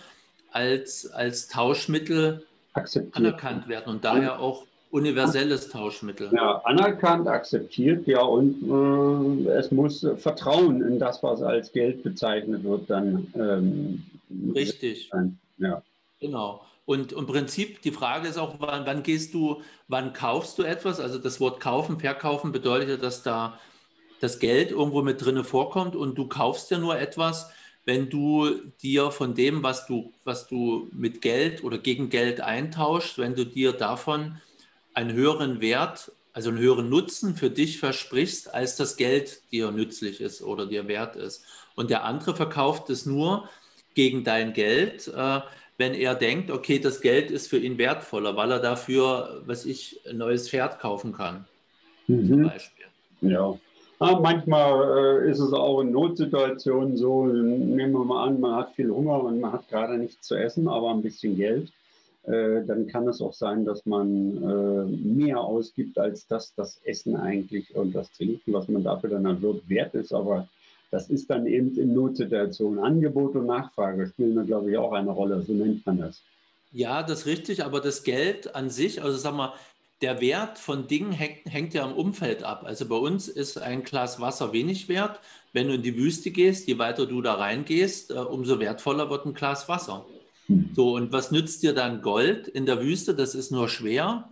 als, 0.51 1.09
als 1.09 1.47
Tauschmittel 1.47 2.45
akzeptiert. 2.73 3.15
anerkannt 3.15 3.67
werden 3.67 3.89
und 3.89 4.03
daher 4.03 4.39
auch 4.39 4.65
universelles 4.93 5.69
Tauschmittel. 5.69 6.29
Ja, 6.33 6.61
anerkannt, 6.65 7.27
akzeptiert, 7.27 8.05
ja, 8.05 8.21
und 8.21 9.47
äh, 9.47 9.49
es 9.53 9.71
muss 9.71 10.05
Vertrauen 10.17 10.83
in 10.83 10.99
das, 10.99 11.23
was 11.23 11.41
als 11.41 11.71
Geld 11.71 12.03
bezeichnet 12.03 12.63
wird, 12.63 12.89
dann. 12.91 13.33
Ähm, 13.35 14.03
Richtig. 14.53 15.09
Sein. 15.11 15.39
Ja. 15.57 15.81
Genau. 16.19 16.63
Und 16.85 17.11
im 17.11 17.25
Prinzip, 17.25 17.81
die 17.81 17.91
Frage 17.91 18.27
ist 18.27 18.37
auch, 18.37 18.55
wann, 18.59 18.85
wann, 18.85 19.01
gehst 19.01 19.33
du, 19.33 19.61
wann 19.87 20.13
kaufst 20.13 20.59
du 20.59 20.63
etwas? 20.63 20.99
Also 20.99 21.17
das 21.17 21.39
Wort 21.39 21.59
kaufen, 21.59 21.99
verkaufen 21.99 22.51
bedeutet 22.51 22.89
ja, 22.89 22.97
dass 22.97 23.23
da 23.23 23.57
das 24.19 24.37
Geld 24.37 24.71
irgendwo 24.71 25.01
mit 25.01 25.23
drinne 25.23 25.43
vorkommt 25.43 25.95
und 25.95 26.15
du 26.17 26.27
kaufst 26.27 26.69
ja 26.69 26.77
nur 26.77 26.99
etwas, 26.99 27.51
wenn 27.85 28.09
du 28.09 28.49
dir 28.81 29.11
von 29.11 29.33
dem, 29.33 29.63
was 29.63 29.87
du, 29.87 30.13
was 30.23 30.47
du 30.47 30.87
mit 30.91 31.21
Geld 31.21 31.63
oder 31.63 31.77
gegen 31.77 32.09
Geld 32.09 32.41
eintauschst, 32.41 33.17
wenn 33.17 33.33
du 33.35 33.45
dir 33.45 33.73
davon 33.73 34.39
einen 34.93 35.13
höheren 35.13 35.61
Wert, 35.61 36.11
also 36.33 36.49
einen 36.49 36.59
höheren 36.59 36.89
Nutzen 36.89 37.35
für 37.35 37.49
dich 37.49 37.79
versprichst, 37.79 38.53
als 38.53 38.75
das 38.75 38.97
Geld 38.97 39.41
dir 39.51 39.71
nützlich 39.71 40.21
ist 40.21 40.41
oder 40.41 40.65
dir 40.65 40.87
wert 40.87 41.15
ist. 41.15 41.45
Und 41.75 41.89
der 41.89 42.03
andere 42.03 42.35
verkauft 42.35 42.89
es 42.89 43.05
nur 43.05 43.49
gegen 43.93 44.23
dein 44.23 44.53
Geld, 44.53 45.07
äh, 45.07 45.41
wenn 45.77 45.93
er 45.93 46.15
denkt, 46.15 46.51
okay, 46.51 46.79
das 46.79 47.01
Geld 47.01 47.31
ist 47.31 47.47
für 47.47 47.57
ihn 47.57 47.77
wertvoller, 47.77 48.35
weil 48.35 48.51
er 48.51 48.59
dafür, 48.59 49.41
was 49.45 49.65
ich, 49.65 49.99
ein 50.07 50.17
neues 50.17 50.49
Pferd 50.49 50.79
kaufen 50.79 51.13
kann. 51.13 51.45
Mhm. 52.07 52.27
Zum 52.27 52.43
Beispiel. 52.43 52.85
Ja. 53.21 53.57
Ja, 53.99 54.19
manchmal 54.19 55.23
äh, 55.23 55.31
ist 55.31 55.39
es 55.39 55.53
auch 55.53 55.79
in 55.79 55.91
Notsituationen 55.91 56.97
so, 56.97 57.25
nehmen 57.25 57.93
wir 57.93 58.03
mal 58.03 58.27
an, 58.27 58.39
man 58.39 58.55
hat 58.55 58.73
viel 58.75 58.89
Hunger 58.89 59.23
und 59.23 59.39
man 59.39 59.53
hat 59.53 59.69
gerade 59.69 59.97
nichts 59.97 60.27
zu 60.27 60.35
essen, 60.35 60.67
aber 60.67 60.91
ein 60.91 61.01
bisschen 61.01 61.37
Geld. 61.37 61.71
Äh, 62.23 62.63
dann 62.65 62.87
kann 62.87 63.07
es 63.07 63.21
auch 63.21 63.33
sein, 63.33 63.65
dass 63.65 63.85
man 63.85 64.37
äh, 64.37 64.85
mehr 64.85 65.39
ausgibt, 65.39 65.97
als 65.97 66.25
das 66.27 66.53
das 66.55 66.79
Essen 66.85 67.17
eigentlich 67.17 67.75
und 67.75 67.93
das 67.93 68.09
Trinken, 68.11 68.53
was 68.53 68.67
man 68.69 68.83
dafür 68.83 69.09
dann 69.09 69.25
erwirbt, 69.25 69.67
wert 69.69 69.93
ist. 69.93 70.13
Aber 70.13 70.47
das 70.89 71.09
ist 71.09 71.29
dann 71.29 71.47
eben 71.47 71.77
in 71.77 71.93
Notsituationen. 71.93 72.79
Angebot 72.79 73.35
und 73.35 73.47
Nachfrage 73.47 74.07
spielen 74.07 74.35
da, 74.35 74.43
glaube 74.43 74.71
ich, 74.71 74.77
auch 74.77 74.93
eine 74.93 75.11
Rolle. 75.11 75.41
So 75.41 75.51
nennt 75.51 75.85
man 75.85 75.97
das. 75.99 76.21
Ja, 76.71 77.03
das 77.03 77.21
ist 77.21 77.25
richtig, 77.25 77.63
aber 77.65 77.81
das 77.81 78.03
Geld 78.03 78.55
an 78.55 78.69
sich, 78.69 79.03
also 79.03 79.17
sag 79.17 79.35
mal, 79.35 79.53
der 80.01 80.21
Wert 80.21 80.59
von 80.59 80.87
Dingen 80.87 81.11
hängt, 81.11 81.51
hängt, 81.51 81.73
ja 81.73 81.83
am 81.83 81.93
Umfeld 81.93 82.43
ab. 82.43 82.63
Also 82.65 82.87
bei 82.87 82.95
uns 82.95 83.27
ist 83.27 83.57
ein 83.57 83.83
Glas 83.83 84.19
Wasser 84.19 84.53
wenig 84.53 84.89
wert. 84.89 85.19
Wenn 85.51 85.67
du 85.67 85.75
in 85.75 85.81
die 85.81 85.97
Wüste 85.97 86.31
gehst, 86.31 86.67
je 86.67 86.77
weiter 86.77 87.05
du 87.05 87.21
da 87.21 87.35
reingehst, 87.35 88.11
äh, 88.11 88.15
umso 88.15 88.59
wertvoller 88.59 89.09
wird 89.09 89.25
ein 89.25 89.33
Glas 89.33 89.69
Wasser. 89.69 90.05
So, 90.75 90.93
und 90.95 91.11
was 91.11 91.31
nützt 91.31 91.63
dir 91.63 91.73
dann 91.73 92.01
Gold 92.01 92.47
in 92.47 92.65
der 92.65 92.81
Wüste? 92.81 93.15
Das 93.15 93.33
ist 93.33 93.51
nur 93.51 93.69
schwer. 93.69 94.29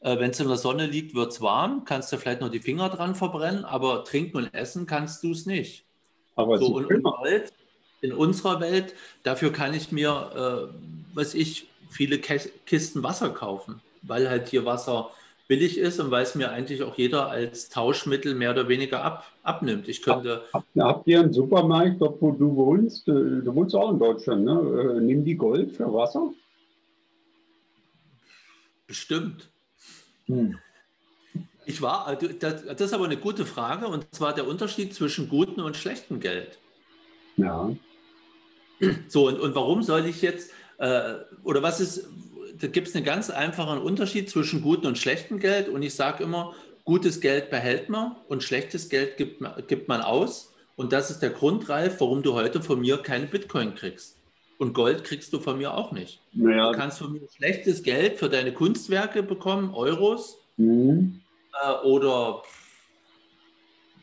Äh, 0.00 0.18
Wenn 0.18 0.30
es 0.30 0.40
in 0.40 0.48
der 0.48 0.56
Sonne 0.56 0.86
liegt, 0.86 1.14
wird 1.14 1.32
es 1.32 1.40
warm, 1.40 1.84
kannst 1.84 2.12
du 2.12 2.18
vielleicht 2.18 2.40
noch 2.40 2.50
die 2.50 2.60
Finger 2.60 2.88
dran 2.90 3.14
verbrennen, 3.14 3.64
aber 3.64 4.04
trinken 4.04 4.36
und 4.36 4.54
essen 4.54 4.86
kannst 4.86 5.22
du 5.22 5.32
es 5.32 5.46
nicht. 5.46 5.84
Aber 6.34 6.58
so, 6.58 6.66
und, 6.76 6.86
und 6.86 7.02
Gold 7.02 7.52
in 8.02 8.12
unserer 8.12 8.60
Welt, 8.60 8.94
dafür 9.22 9.52
kann 9.52 9.72
ich 9.72 9.90
mir, 9.90 10.70
äh, 10.72 10.74
was 11.14 11.34
ich, 11.34 11.68
viele 11.90 12.18
Kisten 12.18 13.02
Wasser 13.02 13.30
kaufen, 13.30 13.80
weil 14.02 14.28
halt 14.28 14.48
hier 14.48 14.66
Wasser 14.66 15.10
billig 15.48 15.78
ist 15.78 16.00
und 16.00 16.10
weil 16.10 16.22
es 16.22 16.34
mir 16.34 16.50
eigentlich 16.50 16.82
auch 16.82 16.96
jeder 16.96 17.28
als 17.28 17.68
Tauschmittel 17.68 18.34
mehr 18.34 18.50
oder 18.50 18.68
weniger 18.68 19.02
ab, 19.02 19.30
abnimmt. 19.42 19.88
Ich 19.88 20.02
könnte. 20.02 20.44
Habt 20.78 21.06
ihr 21.06 21.20
einen 21.20 21.32
Supermarkt, 21.32 22.00
dort 22.00 22.20
wo 22.20 22.32
du 22.32 22.54
wohnst? 22.56 23.08
Äh, 23.08 23.12
du 23.12 23.54
wohnst 23.54 23.74
auch 23.74 23.92
in 23.92 23.98
Deutschland, 23.98 24.44
ne? 24.44 24.96
Äh, 24.96 25.00
Nimm 25.00 25.24
die 25.24 25.36
Gold 25.36 25.72
für 25.72 25.92
Wasser? 25.92 26.32
Bestimmt. 28.86 29.48
Hm. 30.26 30.58
Ich 31.64 31.82
war, 31.82 32.12
äh, 32.12 32.34
das 32.38 32.80
ist 32.80 32.94
aber 32.94 33.04
eine 33.06 33.16
gute 33.16 33.44
Frage, 33.44 33.88
und 33.88 34.06
zwar 34.14 34.34
der 34.34 34.46
Unterschied 34.46 34.94
zwischen 34.94 35.28
gutem 35.28 35.64
und 35.64 35.76
schlechtem 35.76 36.20
Geld. 36.20 36.58
Ja. 37.36 37.70
So, 39.08 39.28
und, 39.28 39.40
und 39.40 39.54
warum 39.54 39.82
soll 39.82 40.06
ich 40.06 40.22
jetzt, 40.22 40.50
äh, 40.78 41.14
oder 41.44 41.62
was 41.62 41.80
ist, 41.80 42.08
da 42.60 42.66
gibt 42.68 42.88
es 42.88 42.96
einen 42.96 43.04
ganz 43.04 43.30
einfachen 43.30 43.78
Unterschied 43.78 44.30
zwischen 44.30 44.62
gutem 44.62 44.88
und 44.88 44.98
schlechtem 44.98 45.38
Geld. 45.38 45.68
Und 45.68 45.82
ich 45.82 45.94
sage 45.94 46.24
immer, 46.24 46.54
gutes 46.84 47.20
Geld 47.20 47.50
behält 47.50 47.88
man 47.88 48.16
und 48.28 48.42
schlechtes 48.42 48.88
Geld 48.88 49.16
gibt, 49.16 49.42
gibt 49.68 49.88
man 49.88 50.00
aus. 50.00 50.54
Und 50.76 50.92
das 50.92 51.10
ist 51.10 51.20
der 51.20 51.30
Grund, 51.30 51.68
Ralf, 51.68 52.00
warum 52.00 52.22
du 52.22 52.34
heute 52.34 52.62
von 52.62 52.80
mir 52.80 52.98
keine 52.98 53.26
Bitcoin 53.26 53.74
kriegst. 53.74 54.18
Und 54.58 54.72
Gold 54.72 55.04
kriegst 55.04 55.32
du 55.32 55.40
von 55.40 55.58
mir 55.58 55.74
auch 55.74 55.92
nicht. 55.92 56.20
Naja. 56.32 56.72
Du 56.72 56.78
kannst 56.78 56.98
von 56.98 57.12
mir 57.12 57.20
schlechtes 57.34 57.82
Geld 57.82 58.18
für 58.18 58.28
deine 58.28 58.52
Kunstwerke 58.52 59.22
bekommen, 59.22 59.74
Euros. 59.74 60.38
Mhm. 60.56 61.20
Äh, 61.62 61.86
oder, 61.86 62.42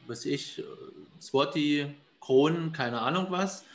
was 0.05 0.25
ich, 0.25 0.63
Swati, 1.19 1.87
Kronen, 2.19 2.71
keine 2.71 3.01
Ahnung 3.01 3.27
was. 3.29 3.65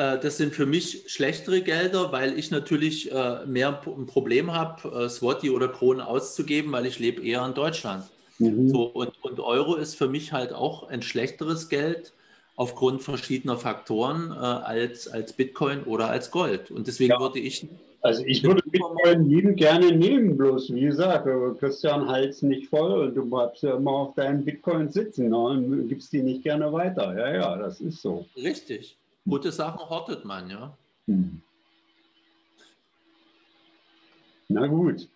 Äh, 0.00 0.18
das 0.18 0.38
sind 0.38 0.54
für 0.54 0.64
mich 0.64 1.04
schlechtere 1.08 1.60
Gelder, 1.60 2.10
weil 2.10 2.38
ich 2.38 2.50
natürlich 2.50 3.12
äh, 3.12 3.44
mehr 3.44 3.80
ein 3.84 4.06
Problem 4.06 4.52
habe, 4.52 5.04
äh, 5.04 5.08
Swati 5.10 5.50
oder 5.50 5.68
Kronen 5.68 6.00
auszugeben, 6.00 6.72
weil 6.72 6.86
ich 6.86 6.98
lebe 6.98 7.22
eher 7.22 7.44
in 7.44 7.52
Deutschland. 7.52 8.04
Mhm. 8.38 8.70
So, 8.70 8.84
und, 8.84 9.12
und 9.22 9.40
Euro 9.40 9.74
ist 9.74 9.96
für 9.96 10.08
mich 10.08 10.32
halt 10.32 10.54
auch 10.54 10.88
ein 10.88 11.02
schlechteres 11.02 11.68
Geld 11.68 12.14
aufgrund 12.56 13.02
verschiedener 13.02 13.56
Faktoren 13.56 14.32
als, 14.32 15.08
als 15.08 15.32
Bitcoin 15.32 15.82
oder 15.84 16.10
als 16.10 16.30
Gold. 16.30 16.70
Und 16.70 16.86
deswegen 16.86 17.12
ja. 17.12 17.20
würde 17.20 17.38
ich. 17.38 17.66
Also 18.02 18.22
ich 18.26 18.44
würde 18.44 18.62
Bitcoin 18.66 19.24
lieben 19.30 19.56
gerne 19.56 19.92
nehmen, 19.92 20.36
bloß 20.36 20.70
wie 20.74 20.82
gesagt, 20.82 21.26
du 21.26 21.54
kriegst 21.54 21.82
ja 21.84 21.94
einen 21.94 22.08
Hals 22.08 22.42
nicht 22.42 22.68
voll 22.68 23.08
und 23.08 23.14
du 23.14 23.24
bleibst 23.24 23.62
ja 23.62 23.76
immer 23.76 23.92
auf 23.92 24.14
deinen 24.14 24.44
Bitcoin 24.44 24.90
sitzen 24.90 25.30
ne, 25.30 25.38
und 25.38 25.88
gibst 25.88 26.12
die 26.12 26.22
nicht 26.22 26.42
gerne 26.42 26.70
weiter. 26.70 27.16
Ja, 27.16 27.34
ja, 27.34 27.56
das 27.56 27.80
ist 27.80 28.02
so. 28.02 28.26
Richtig. 28.36 28.99
Gute 29.26 29.52
Sachen 29.52 29.80
hortet 29.80 30.24
man, 30.24 30.50
ja. 30.50 30.76
Hm. 31.06 31.42
Na 34.48 34.66
gut. 34.66 35.08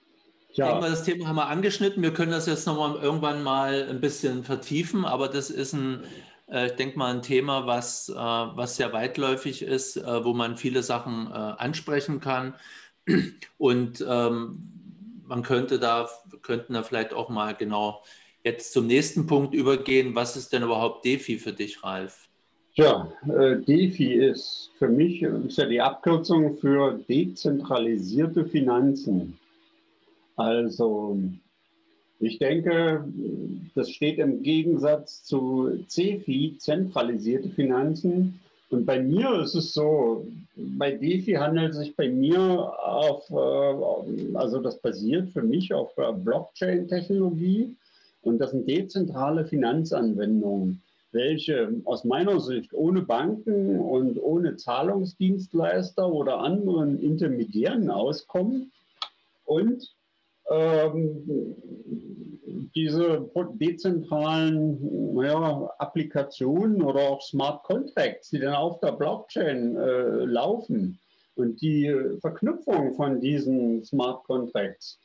Ja. 0.53 0.67
Ich 0.67 0.71
denke 0.71 0.81
mal, 0.83 0.91
das 0.91 1.03
Thema 1.03 1.27
haben 1.27 1.37
wir 1.37 1.49
angeschnitten. 1.49 2.03
Wir 2.03 2.15
können 2.15 2.31
das 2.31 2.47
jetzt 2.47 2.67
nochmal 2.67 3.03
irgendwann 3.03 3.43
mal 3.43 3.89
ein 3.91 4.01
bisschen 4.01 4.45
vertiefen, 4.45 5.05
aber 5.05 5.29
das 5.29 5.51
ist 5.51 5.73
ein, 5.73 6.05
äh, 6.49 6.67
ich 6.67 6.73
denke 6.73 6.97
mal, 6.97 7.13
ein 7.13 7.23
Thema, 7.23 7.67
was, 7.67 8.09
äh, 8.09 8.15
was 8.15 8.77
sehr 8.77 8.93
weitläufig 8.93 9.63
ist, 9.63 9.97
äh, 9.97 10.25
wo 10.25 10.33
man 10.33 10.57
viele 10.57 10.83
Sachen 10.83 11.33
ansprechen 11.33 12.21
kann. 12.21 12.55
Und 13.59 14.05
ähm, 14.09 15.23
man 15.27 15.43
könnte 15.43 15.79
da, 15.79 16.09
könnten 16.43 16.75
da 16.75 16.83
vielleicht 16.83 17.13
auch 17.13 17.29
mal 17.29 17.55
genau 17.55 18.05
jetzt 18.45 18.73
zum 18.73 18.87
nächsten 18.87 19.27
Punkt 19.27 19.55
übergehen. 19.55 20.15
Was 20.15 20.37
ist 20.37 20.53
denn 20.53 20.63
überhaupt 20.63 21.05
DeFi 21.05 21.39
für 21.39 21.53
dich, 21.53 21.83
Ralf? 21.83 22.29
Ja, 22.77 23.09
äh, 23.29 23.59
DeFi 23.59 24.15
ist 24.15 24.73
für 24.79 24.89
mich 24.89 25.23
ist 25.23 25.59
ja 25.59 25.67
die 25.67 25.81
Abkürzung 25.81 26.57
für 26.57 26.99
dezentralisierte 27.09 28.47
Finanzen. 28.47 29.39
Also 30.35 31.17
ich 32.19 32.39
denke, 32.39 33.05
das 33.77 33.91
steht 33.91 34.19
im 34.19 34.43
Gegensatz 34.43 35.23
zu 35.23 35.85
CeFi, 35.87 36.57
zentralisierte 36.59 37.49
Finanzen. 37.51 38.41
Und 38.71 38.87
bei 38.87 39.01
mir 39.01 39.41
ist 39.41 39.55
es 39.55 39.73
so, 39.73 40.27
bei 40.57 40.91
DeFi 40.91 41.35
handelt 41.35 41.75
es 41.75 41.79
sich 41.79 41.95
bei 41.95 42.09
mir 42.09 42.41
auf, 42.41 43.31
äh, 43.31 44.35
also 44.37 44.61
das 44.61 44.81
basiert 44.81 45.31
für 45.31 45.43
mich 45.43 45.73
auf 45.73 45.95
Blockchain-Technologie 45.95 47.77
und 48.23 48.39
das 48.39 48.51
sind 48.51 48.69
dezentrale 48.69 49.45
Finanzanwendungen 49.45 50.83
welche 51.15 51.81
aus 51.85 52.05
meiner 52.05 52.41
Sicht 52.41 52.75
ohne 52.75 53.03
Banken 53.03 53.81
und 53.81 54.19
ohne 54.21 54.57
Zahlungsdienstleister 54.57 56.13
oder 56.13 56.41
anderen 56.41 57.01
Intermediären 57.01 57.91
auskommen 57.91 58.73
und 59.45 59.95
ähm, 60.51 61.55
diese 62.75 63.31
dezentralen 63.55 65.17
ja, 65.23 65.71
Applikationen 65.79 66.83
oder 66.83 67.01
auch 67.01 67.23
Smart 67.23 67.63
Contracts, 67.63 68.31
die 68.31 68.41
dann 68.41 68.55
auf 68.55 68.81
der 68.81 68.93
Blockchain 68.93 69.77
äh, 69.77 70.25
laufen 70.25 70.99
und 71.37 71.61
die 71.63 71.95
Verknüpfung 72.21 72.95
von 72.95 73.21
diesen 73.21 73.85
Smart 73.85 74.25
Contracts, 74.25 74.99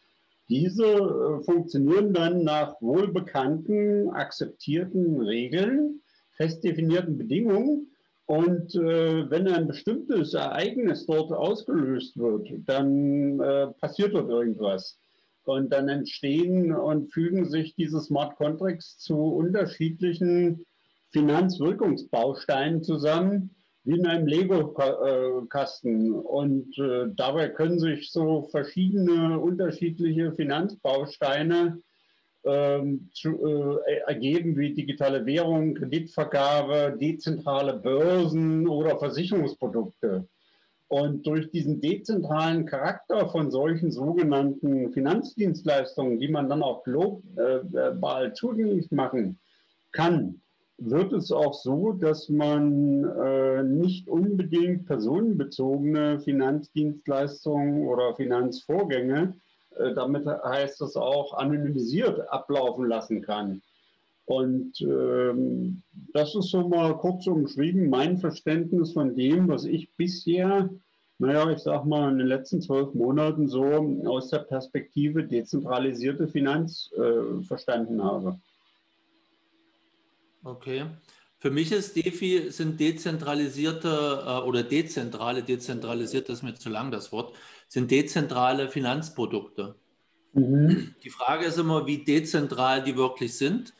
diese 0.49 0.85
äh, 0.85 1.43
funktionieren 1.43 2.13
dann 2.13 2.43
nach 2.43 2.81
wohlbekannten, 2.81 4.09
akzeptierten 4.09 5.21
Regeln, 5.21 6.01
fest 6.35 6.63
definierten 6.63 7.17
Bedingungen. 7.17 7.91
Und 8.25 8.75
äh, 8.75 9.29
wenn 9.29 9.47
ein 9.47 9.67
bestimmtes 9.67 10.33
Ereignis 10.33 11.05
dort 11.05 11.31
ausgelöst 11.31 12.17
wird, 12.17 12.47
dann 12.65 13.39
äh, 13.39 13.67
passiert 13.79 14.13
dort 14.13 14.29
irgendwas. 14.29 14.99
Und 15.45 15.71
dann 15.71 15.89
entstehen 15.89 16.71
und 16.71 17.11
fügen 17.11 17.49
sich 17.49 17.73
diese 17.75 17.99
Smart 18.01 18.35
Contracts 18.35 18.99
zu 18.99 19.15
unterschiedlichen 19.17 20.65
Finanzwirkungsbausteinen 21.11 22.83
zusammen, 22.83 23.55
wie 23.89 23.97
in 23.97 24.05
einem 24.05 24.27
Lego-Kasten. 24.27 26.11
Und 26.11 26.77
äh, 26.77 27.07
dabei 27.15 27.49
können 27.49 27.79
sich 27.79 28.11
so 28.11 28.43
verschiedene 28.51 29.39
unterschiedliche 29.39 30.31
Finanzbausteine 30.33 31.79
ähm, 32.43 33.09
zu, 33.13 33.79
äh, 33.87 33.97
ergeben, 34.05 34.55
wie 34.57 34.75
digitale 34.75 35.25
Währung, 35.25 35.73
Kreditvergabe, 35.73 36.97
dezentrale 37.01 37.73
Börsen 37.73 38.67
oder 38.67 38.99
Versicherungsprodukte. 38.99 40.27
Und 40.87 41.25
durch 41.25 41.49
diesen 41.49 41.81
dezentralen 41.81 42.67
Charakter 42.67 43.27
von 43.29 43.49
solchen 43.49 43.91
sogenannten 43.91 44.93
Finanzdienstleistungen, 44.93 46.19
die 46.19 46.29
man 46.29 46.47
dann 46.47 46.61
auch 46.61 46.83
global 46.83 48.25
äh, 48.27 48.33
zugänglich 48.33 48.91
machen 48.91 49.39
kann, 49.91 50.41
wird 50.79 51.13
es 51.13 51.31
auch 51.31 51.53
so, 51.53 51.91
dass 51.91 52.29
man 52.29 53.03
äh, 53.03 53.63
nicht 53.63 54.07
unbedingt 54.07 54.85
personenbezogene 54.85 56.19
Finanzdienstleistungen 56.19 57.87
oder 57.87 58.15
Finanzvorgänge, 58.15 59.35
äh, 59.77 59.93
damit 59.93 60.25
heißt 60.25 60.81
es 60.81 60.95
auch 60.95 61.33
anonymisiert 61.33 62.29
ablaufen 62.31 62.87
lassen 62.87 63.21
kann. 63.21 63.61
Und 64.25 64.79
ähm, 64.81 65.81
das 66.13 66.35
ist 66.35 66.49
so 66.51 66.67
mal 66.67 66.95
kurz 66.97 67.25
umschrieben 67.25 67.89
mein 67.89 68.19
Verständnis 68.19 68.93
von 68.93 69.15
dem, 69.15 69.47
was 69.47 69.65
ich 69.65 69.91
bisher, 69.95 70.69
naja, 71.17 71.49
ich 71.49 71.59
sag 71.59 71.85
mal, 71.85 72.11
in 72.11 72.19
den 72.19 72.27
letzten 72.27 72.61
zwölf 72.61 72.93
Monaten 72.93 73.47
so 73.47 73.63
aus 74.05 74.29
der 74.29 74.39
Perspektive 74.39 75.23
dezentralisierte 75.23 76.27
Finanz 76.27 76.91
äh, 76.95 77.41
verstanden 77.43 78.03
habe. 78.03 78.39
Okay. 80.43 80.85
Für 81.39 81.51
mich 81.51 81.71
ist 81.71 81.95
DeFi 81.95 82.51
sind 82.51 82.79
dezentralisierte 82.79 84.23
äh, 84.25 84.45
oder 84.45 84.61
dezentrale, 84.61 85.41
dezentralisiert, 85.41 86.27
das 86.27 86.39
ist 86.39 86.43
mir 86.43 86.55
zu 86.55 86.69
lang 86.69 86.91
das 86.91 87.13
Wort, 87.13 87.33
sind 87.69 87.89
dezentrale 87.91 88.67
Finanzprodukte. 88.67 89.75
Mhm. 90.33 90.95
Die 91.03 91.09
Frage 91.09 91.45
ist 91.45 91.57
immer, 91.57 91.87
wie 91.87 92.03
dezentral 92.03 92.83
die 92.83 92.97
wirklich 92.97 93.37
sind. 93.37 93.73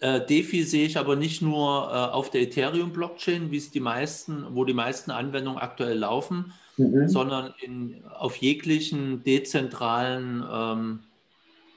Äh, 0.00 0.26
DeFi 0.26 0.64
sehe 0.64 0.86
ich 0.86 0.98
aber 0.98 1.14
nicht 1.14 1.40
nur 1.40 1.88
äh, 1.88 2.12
auf 2.12 2.30
der 2.30 2.42
Ethereum-Blockchain, 2.42 3.52
wie 3.52 3.58
es 3.58 3.70
die 3.70 3.80
meisten, 3.80 4.46
wo 4.50 4.64
die 4.64 4.74
meisten 4.74 5.12
Anwendungen 5.12 5.60
aktuell 5.60 5.98
laufen, 5.98 6.52
mhm. 6.76 7.08
sondern 7.08 7.54
in, 7.62 8.04
auf 8.06 8.36
jeglichen 8.36 9.22
dezentralen 9.22 10.44
ähm, 10.50 10.98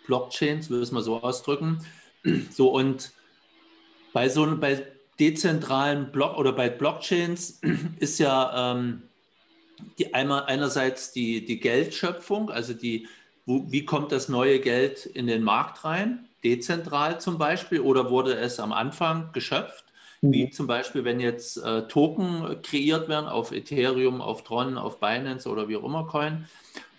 Blockchains, 0.08 0.72
will 0.72 0.78
ich 0.78 0.86
es 0.86 0.92
mal 0.92 1.04
so 1.04 1.22
ausdrücken. 1.22 1.80
So 2.52 2.72
und 2.72 3.14
bei 4.18 4.30
so 4.30 4.48
bei 4.58 4.84
dezentralen 5.20 6.12
Block 6.12 6.40
oder 6.40 6.52
bei 6.52 6.70
Blockchains 6.70 7.62
ist 8.00 8.18
ja 8.18 8.72
ähm, 8.72 9.04
die 10.00 10.12
einmal 10.16 10.46
einerseits 10.46 11.12
die, 11.12 11.46
die 11.46 11.60
Geldschöpfung, 11.60 12.50
also 12.50 12.74
die, 12.74 13.08
wo, 13.46 13.72
wie 13.72 13.86
kommt 13.86 14.12
das 14.12 14.28
neue 14.28 14.60
Geld 14.60 15.06
in 15.06 15.28
den 15.28 15.44
Markt 15.44 15.86
rein, 15.86 16.26
dezentral 16.44 17.22
zum 17.22 17.38
Beispiel, 17.38 17.80
oder 17.80 18.10
wurde 18.10 18.34
es 18.34 18.60
am 18.60 18.74
Anfang 18.74 19.30
geschöpft? 19.34 19.86
Mhm. 20.22 20.34
Wie 20.34 20.50
zum 20.50 20.66
Beispiel, 20.66 21.04
wenn 21.04 21.20
jetzt 21.20 21.58
äh, 21.58 21.88
Token 21.88 22.64
kreiert 22.64 23.10
werden 23.10 23.28
auf 23.28 23.52
Ethereum, 23.52 24.20
auf 24.20 24.44
Tron, 24.44 24.80
auf 24.80 25.00
Binance 25.00 25.48
oder 25.48 25.70
wie 25.70 25.78
auch 25.78 25.84
immer 25.84 26.08
Coin, 26.08 26.48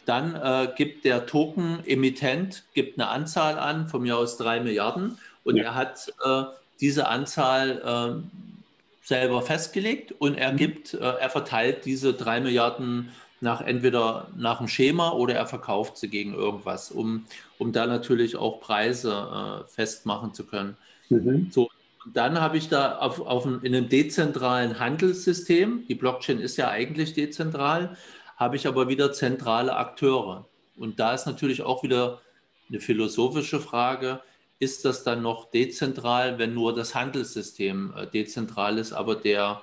dann 0.07 0.37
äh, 0.37 0.73
gibt 0.77 1.05
der 1.05 1.27
Token-Emittent 1.27 2.63
gibt 2.75 2.97
eine 2.97 3.09
Anzahl 3.09 3.59
an, 3.59 3.89
von 3.89 4.03
mir 4.03 4.17
aus 4.17 4.37
drei 4.37 4.61
Milliarden, 4.61 5.19
und 5.43 5.57
ja. 5.57 5.65
er 5.65 5.75
hat 5.75 6.13
äh, 6.25 6.45
diese 6.81 7.09
Anzahl 7.09 8.23
äh, 8.23 9.07
selber 9.07 9.43
festgelegt 9.43 10.13
und 10.13 10.37
er 10.37 10.53
mhm. 10.53 10.57
gibt, 10.57 10.95
äh, 10.95 10.99
er 10.99 11.31
verteilt 11.31 11.85
diese 11.85 12.13
drei 12.13 12.41
Milliarden 12.41 13.11
nach 13.41 13.61
entweder 13.61 14.29
nach 14.37 14.59
dem 14.59 14.69
Schema 14.69 15.13
oder 15.13 15.35
er 15.35 15.47
verkauft 15.47 15.97
sie 15.97 16.09
gegen 16.09 16.35
irgendwas, 16.35 16.91
um, 16.91 17.25
um 17.59 17.73
da 17.73 17.87
natürlich 17.87 18.37
auch 18.37 18.61
Preise 18.61 19.65
äh, 19.65 19.69
festmachen 19.69 20.35
zu 20.35 20.45
können. 20.45 20.77
Mhm. 21.09 21.49
So, 21.51 21.69
und 22.05 22.17
dann 22.17 22.41
habe 22.41 22.57
ich 22.57 22.69
da 22.69 22.99
auf, 22.99 23.21
auf 23.21 23.45
ein, 23.45 23.61
in 23.63 23.75
einem 23.75 23.89
dezentralen 23.89 24.79
Handelssystem, 24.79 25.85
die 25.89 25.95
Blockchain 25.95 26.41
ist 26.41 26.57
ja 26.57 26.69
eigentlich 26.69 27.15
dezentral, 27.15 27.97
habe 28.37 28.57
ich 28.57 28.67
aber 28.67 28.89
wieder 28.89 29.13
zentrale 29.13 29.77
Akteure. 29.77 30.47
Und 30.77 31.01
da 31.01 31.15
ist 31.15 31.27
natürlich 31.27 31.63
auch 31.63 31.83
wieder 31.83 32.21
eine 32.69 32.81
philosophische 32.81 33.61
Frage, 33.61 34.21
ist 34.59 34.85
das 34.85 35.05
dann 35.05 35.23
noch 35.23 35.51
dezentral, 35.51 36.39
wenn 36.39 36.55
nur 36.55 36.75
das 36.75 36.95
Handelssystem 36.95 37.93
äh, 37.97 38.07
dezentral 38.07 38.79
ist, 38.79 38.93
aber 38.93 39.15
der, 39.15 39.61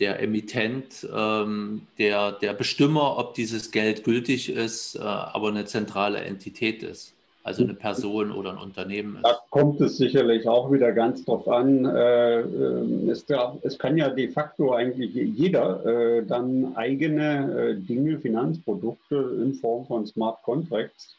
der 0.00 0.20
Emittent, 0.20 1.06
ähm, 1.14 1.86
der, 1.98 2.32
der 2.32 2.52
Bestimmer, 2.54 3.18
ob 3.18 3.34
dieses 3.34 3.70
Geld 3.70 4.04
gültig 4.04 4.50
ist, 4.50 4.96
äh, 4.96 5.02
aber 5.02 5.48
eine 5.48 5.64
zentrale 5.64 6.18
Entität 6.18 6.82
ist, 6.82 7.14
also 7.44 7.62
eine 7.62 7.74
Person 7.74 8.32
oder 8.32 8.50
ein 8.50 8.58
Unternehmen 8.58 9.16
ist. 9.16 9.24
Da 9.24 9.38
kommt 9.50 9.80
es 9.80 9.96
sicherlich 9.96 10.48
auch 10.48 10.72
wieder 10.72 10.90
ganz 10.90 11.24
drauf 11.24 11.46
an. 11.46 11.84
Äh, 11.84 12.40
äh 12.40 13.10
es, 13.10 13.78
kann 13.78 13.96
ja 13.96 14.08
de 14.10 14.28
facto 14.28 14.72
eigentlich 14.74 15.14
jeder 15.14 16.22
dann 16.26 16.74
eigene 16.74 17.76
Dinge, 17.76 18.18
Finanzprodukte 18.18 19.38
in 19.40 19.54
Form 19.54 19.86
von 19.86 20.04
Smart 20.04 20.42
Contracts 20.42 21.16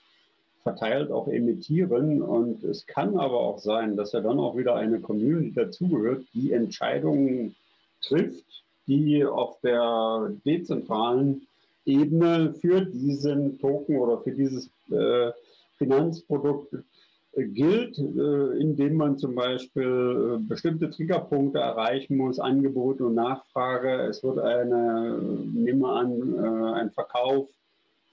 verteilt 0.68 1.12
auch 1.12 1.28
emittieren. 1.30 2.22
Und 2.22 2.64
es 2.64 2.86
kann 2.86 3.18
aber 3.18 3.40
auch 3.40 3.60
sein, 3.60 3.96
dass 3.96 4.12
ja 4.12 4.20
dann 4.20 4.40
auch 4.40 4.58
wieder 4.58 4.76
eine 4.76 5.00
Community 5.00 5.54
dazugehört, 5.54 6.24
die 6.34 6.52
Entscheidungen 6.52 7.56
trifft, 8.02 8.64
die 8.86 9.24
auf 9.24 9.60
der 9.62 10.32
dezentralen 10.46 11.48
Ebene 11.86 12.54
für 12.54 12.82
diesen 12.82 13.60
Token 13.60 13.98
oder 13.98 14.20
für 14.20 14.32
dieses 14.32 14.70
äh, 14.92 15.32
Finanzprodukt 15.78 16.74
äh, 16.74 17.46
gilt, 17.46 17.98
äh, 17.98 18.60
indem 18.60 18.98
man 18.98 19.18
zum 19.18 19.36
Beispiel 19.36 20.36
äh, 20.36 20.44
bestimmte 20.50 20.90
Triggerpunkte 20.90 21.60
erreichen 21.60 22.18
muss, 22.18 22.40
Angebot 22.40 23.00
und 23.00 23.16
Nachfrage. 23.16 24.02
Es 24.10 24.22
wird 24.22 24.40
eine, 24.40 25.18
nehmen 25.54 25.80
wir 25.80 25.94
an, 25.94 26.76
ein 26.76 26.92
Verkauf 26.92 27.48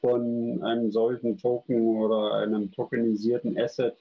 von 0.04 0.62
einem 0.62 0.92
solchen 0.92 1.38
Token 1.38 1.96
oder 1.96 2.34
einem 2.34 2.70
tokenisierten 2.72 3.58
Asset 3.58 3.96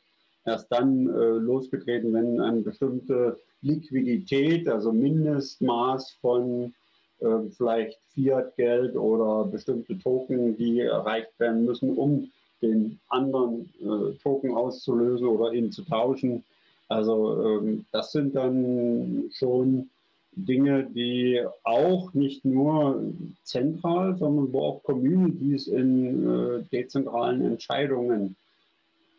erst 0.46 0.70
dann 0.70 1.08
äh, 1.08 1.38
losgetreten, 1.38 2.14
wenn 2.14 2.42
eine 2.42 2.60
bestimmte 2.60 3.38
Liquidität, 3.62 4.68
also 4.68 4.92
Mindestmaß 4.92 6.18
von 6.20 6.74
äh, 7.22 7.50
vielleicht 7.56 7.98
Fiat-Geld 8.14 8.98
oder 8.98 9.46
bestimmte 9.46 9.98
Token, 9.98 10.58
die 10.58 10.82
erreicht 10.82 11.32
werden 11.40 11.64
müssen, 11.64 11.96
um 11.96 12.30
den 12.62 13.00
anderen 13.08 13.74
äh, 13.80 14.18
Token 14.22 14.54
auszulösen 14.54 15.28
oder 15.28 15.54
ihn 15.54 15.72
zu 15.72 15.84
tauschen. 15.84 16.44
Also 16.90 17.62
ähm, 17.62 17.86
das 17.94 18.12
sind 18.12 18.36
dann 18.36 19.30
schon 19.32 19.90
Dinge, 20.36 20.86
die 20.86 21.44
auch 21.64 22.14
nicht 22.14 22.44
nur 22.46 23.04
zentral, 23.44 24.18
sondern 24.18 24.52
wo 24.52 24.62
auch 24.62 24.84
Communities 24.84 25.68
in 25.68 26.28
äh, 26.28 26.64
dezentralen 26.72 27.46
Entscheidungen 27.46 28.36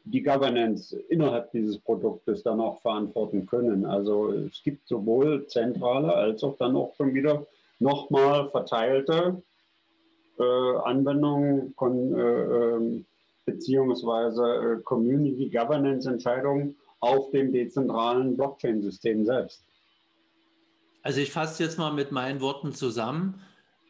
die 0.05 0.23
Governance 0.23 0.97
innerhalb 1.09 1.51
dieses 1.53 1.79
Produktes 1.79 2.43
dann 2.43 2.61
auch 2.61 2.81
verantworten 2.81 3.47
können. 3.47 3.87
Also 3.87 4.33
es 4.33 4.63
gibt 4.63 4.87
sowohl 4.87 5.47
zentrale 5.47 6.13
als 6.13 6.45
auch 6.45 6.57
dann 6.59 6.77
auch 6.77 6.95
schon 6.95 7.15
wieder 7.15 7.47
nochmal 7.79 8.51
verteilte 8.51 9.43
äh, 10.39 10.77
Anwendungen 10.85 11.75
von, 11.79 12.15
äh, 12.15 12.21
ähm, 12.21 13.05
beziehungsweise 13.47 14.43
äh, 14.43 14.83
Community 14.83 15.49
Governance 15.49 16.09
Entscheidungen 16.09 16.77
auf 17.01 17.31
dem 17.31 17.53
dezentralen 17.53 18.37
Blockchain-System 18.37 19.25
selbst. 19.25 19.63
Also 21.05 21.21
ich 21.21 21.31
fasse 21.31 21.63
jetzt 21.63 21.79
mal 21.79 21.93
mit 21.93 22.13
meinen 22.13 22.41
Worten 22.41 22.73
zusammen. 22.73 23.43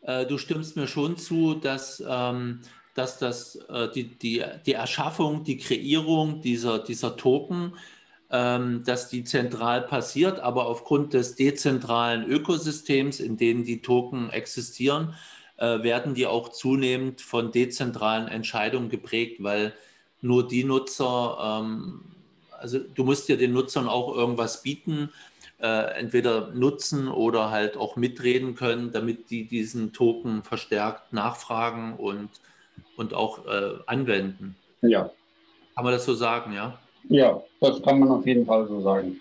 Äh, 0.02 0.26
du 0.26 0.36
stimmst 0.36 0.76
mir 0.76 0.88
schon 0.88 1.16
zu, 1.16 1.54
dass, 1.54 2.02
ähm, 2.06 2.60
dass 2.94 3.18
das, 3.18 3.54
äh, 3.68 3.88
die, 3.94 4.18
die, 4.18 4.44
die 4.66 4.72
Erschaffung, 4.72 5.44
die 5.44 5.56
Kreierung 5.56 6.42
dieser, 6.42 6.80
dieser 6.80 7.16
Token, 7.16 7.76
ähm, 8.30 8.82
dass 8.84 9.08
die 9.08 9.22
zentral 9.22 9.82
passiert, 9.82 10.40
aber 10.40 10.66
aufgrund 10.66 11.14
des 11.14 11.36
dezentralen 11.36 12.28
Ökosystems, 12.28 13.20
in 13.20 13.36
dem 13.36 13.64
die 13.64 13.80
Token 13.80 14.30
existieren, 14.30 15.14
äh, 15.56 15.84
werden 15.84 16.14
die 16.14 16.26
auch 16.26 16.48
zunehmend 16.48 17.20
von 17.20 17.52
dezentralen 17.52 18.26
Entscheidungen 18.26 18.88
geprägt, 18.88 19.40
weil 19.40 19.72
nur 20.20 20.48
die 20.48 20.64
Nutzer, 20.64 21.62
ähm, 21.62 22.00
also 22.64 22.78
du 22.78 23.04
musst 23.04 23.28
ja 23.28 23.36
den 23.36 23.52
Nutzern 23.52 23.88
auch 23.88 24.16
irgendwas 24.16 24.62
bieten, 24.62 25.10
äh, 25.60 25.98
entweder 25.98 26.48
nutzen 26.54 27.08
oder 27.08 27.50
halt 27.50 27.76
auch 27.76 27.96
mitreden 27.96 28.54
können, 28.54 28.90
damit 28.90 29.28
die 29.28 29.44
diesen 29.44 29.92
Token 29.92 30.42
verstärkt 30.42 31.12
nachfragen 31.12 31.94
und, 31.98 32.30
und 32.96 33.12
auch 33.12 33.44
äh, 33.46 33.74
anwenden. 33.84 34.56
Ja. 34.80 35.10
Kann 35.74 35.84
man 35.84 35.92
das 35.92 36.06
so 36.06 36.14
sagen, 36.14 36.54
ja? 36.54 36.78
Ja, 37.10 37.42
das 37.60 37.82
kann 37.82 37.98
man 37.98 38.08
auf 38.08 38.26
jeden 38.26 38.46
Fall 38.46 38.66
so 38.66 38.80
sagen. 38.80 39.20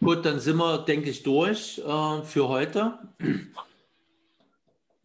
Gut, 0.00 0.26
dann 0.26 0.40
sind 0.40 0.58
wir, 0.58 0.78
denke 0.78 1.08
ich, 1.08 1.22
durch 1.22 1.78
äh, 1.78 2.22
für 2.22 2.48
heute. 2.48 2.98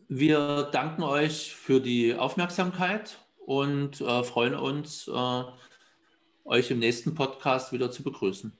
Wir 0.10 0.67
danken 0.73 1.03
euch 1.03 1.55
für 1.55 1.79
die 1.79 2.13
Aufmerksamkeit 2.13 3.20
und 3.45 4.01
äh, 4.01 4.23
freuen 4.23 4.56
uns, 4.56 5.08
äh, 5.08 5.43
euch 6.45 6.71
im 6.71 6.80
nächsten 6.80 7.15
Podcast 7.15 7.71
wieder 7.71 7.91
zu 7.91 8.04
begrüßen. 8.04 8.58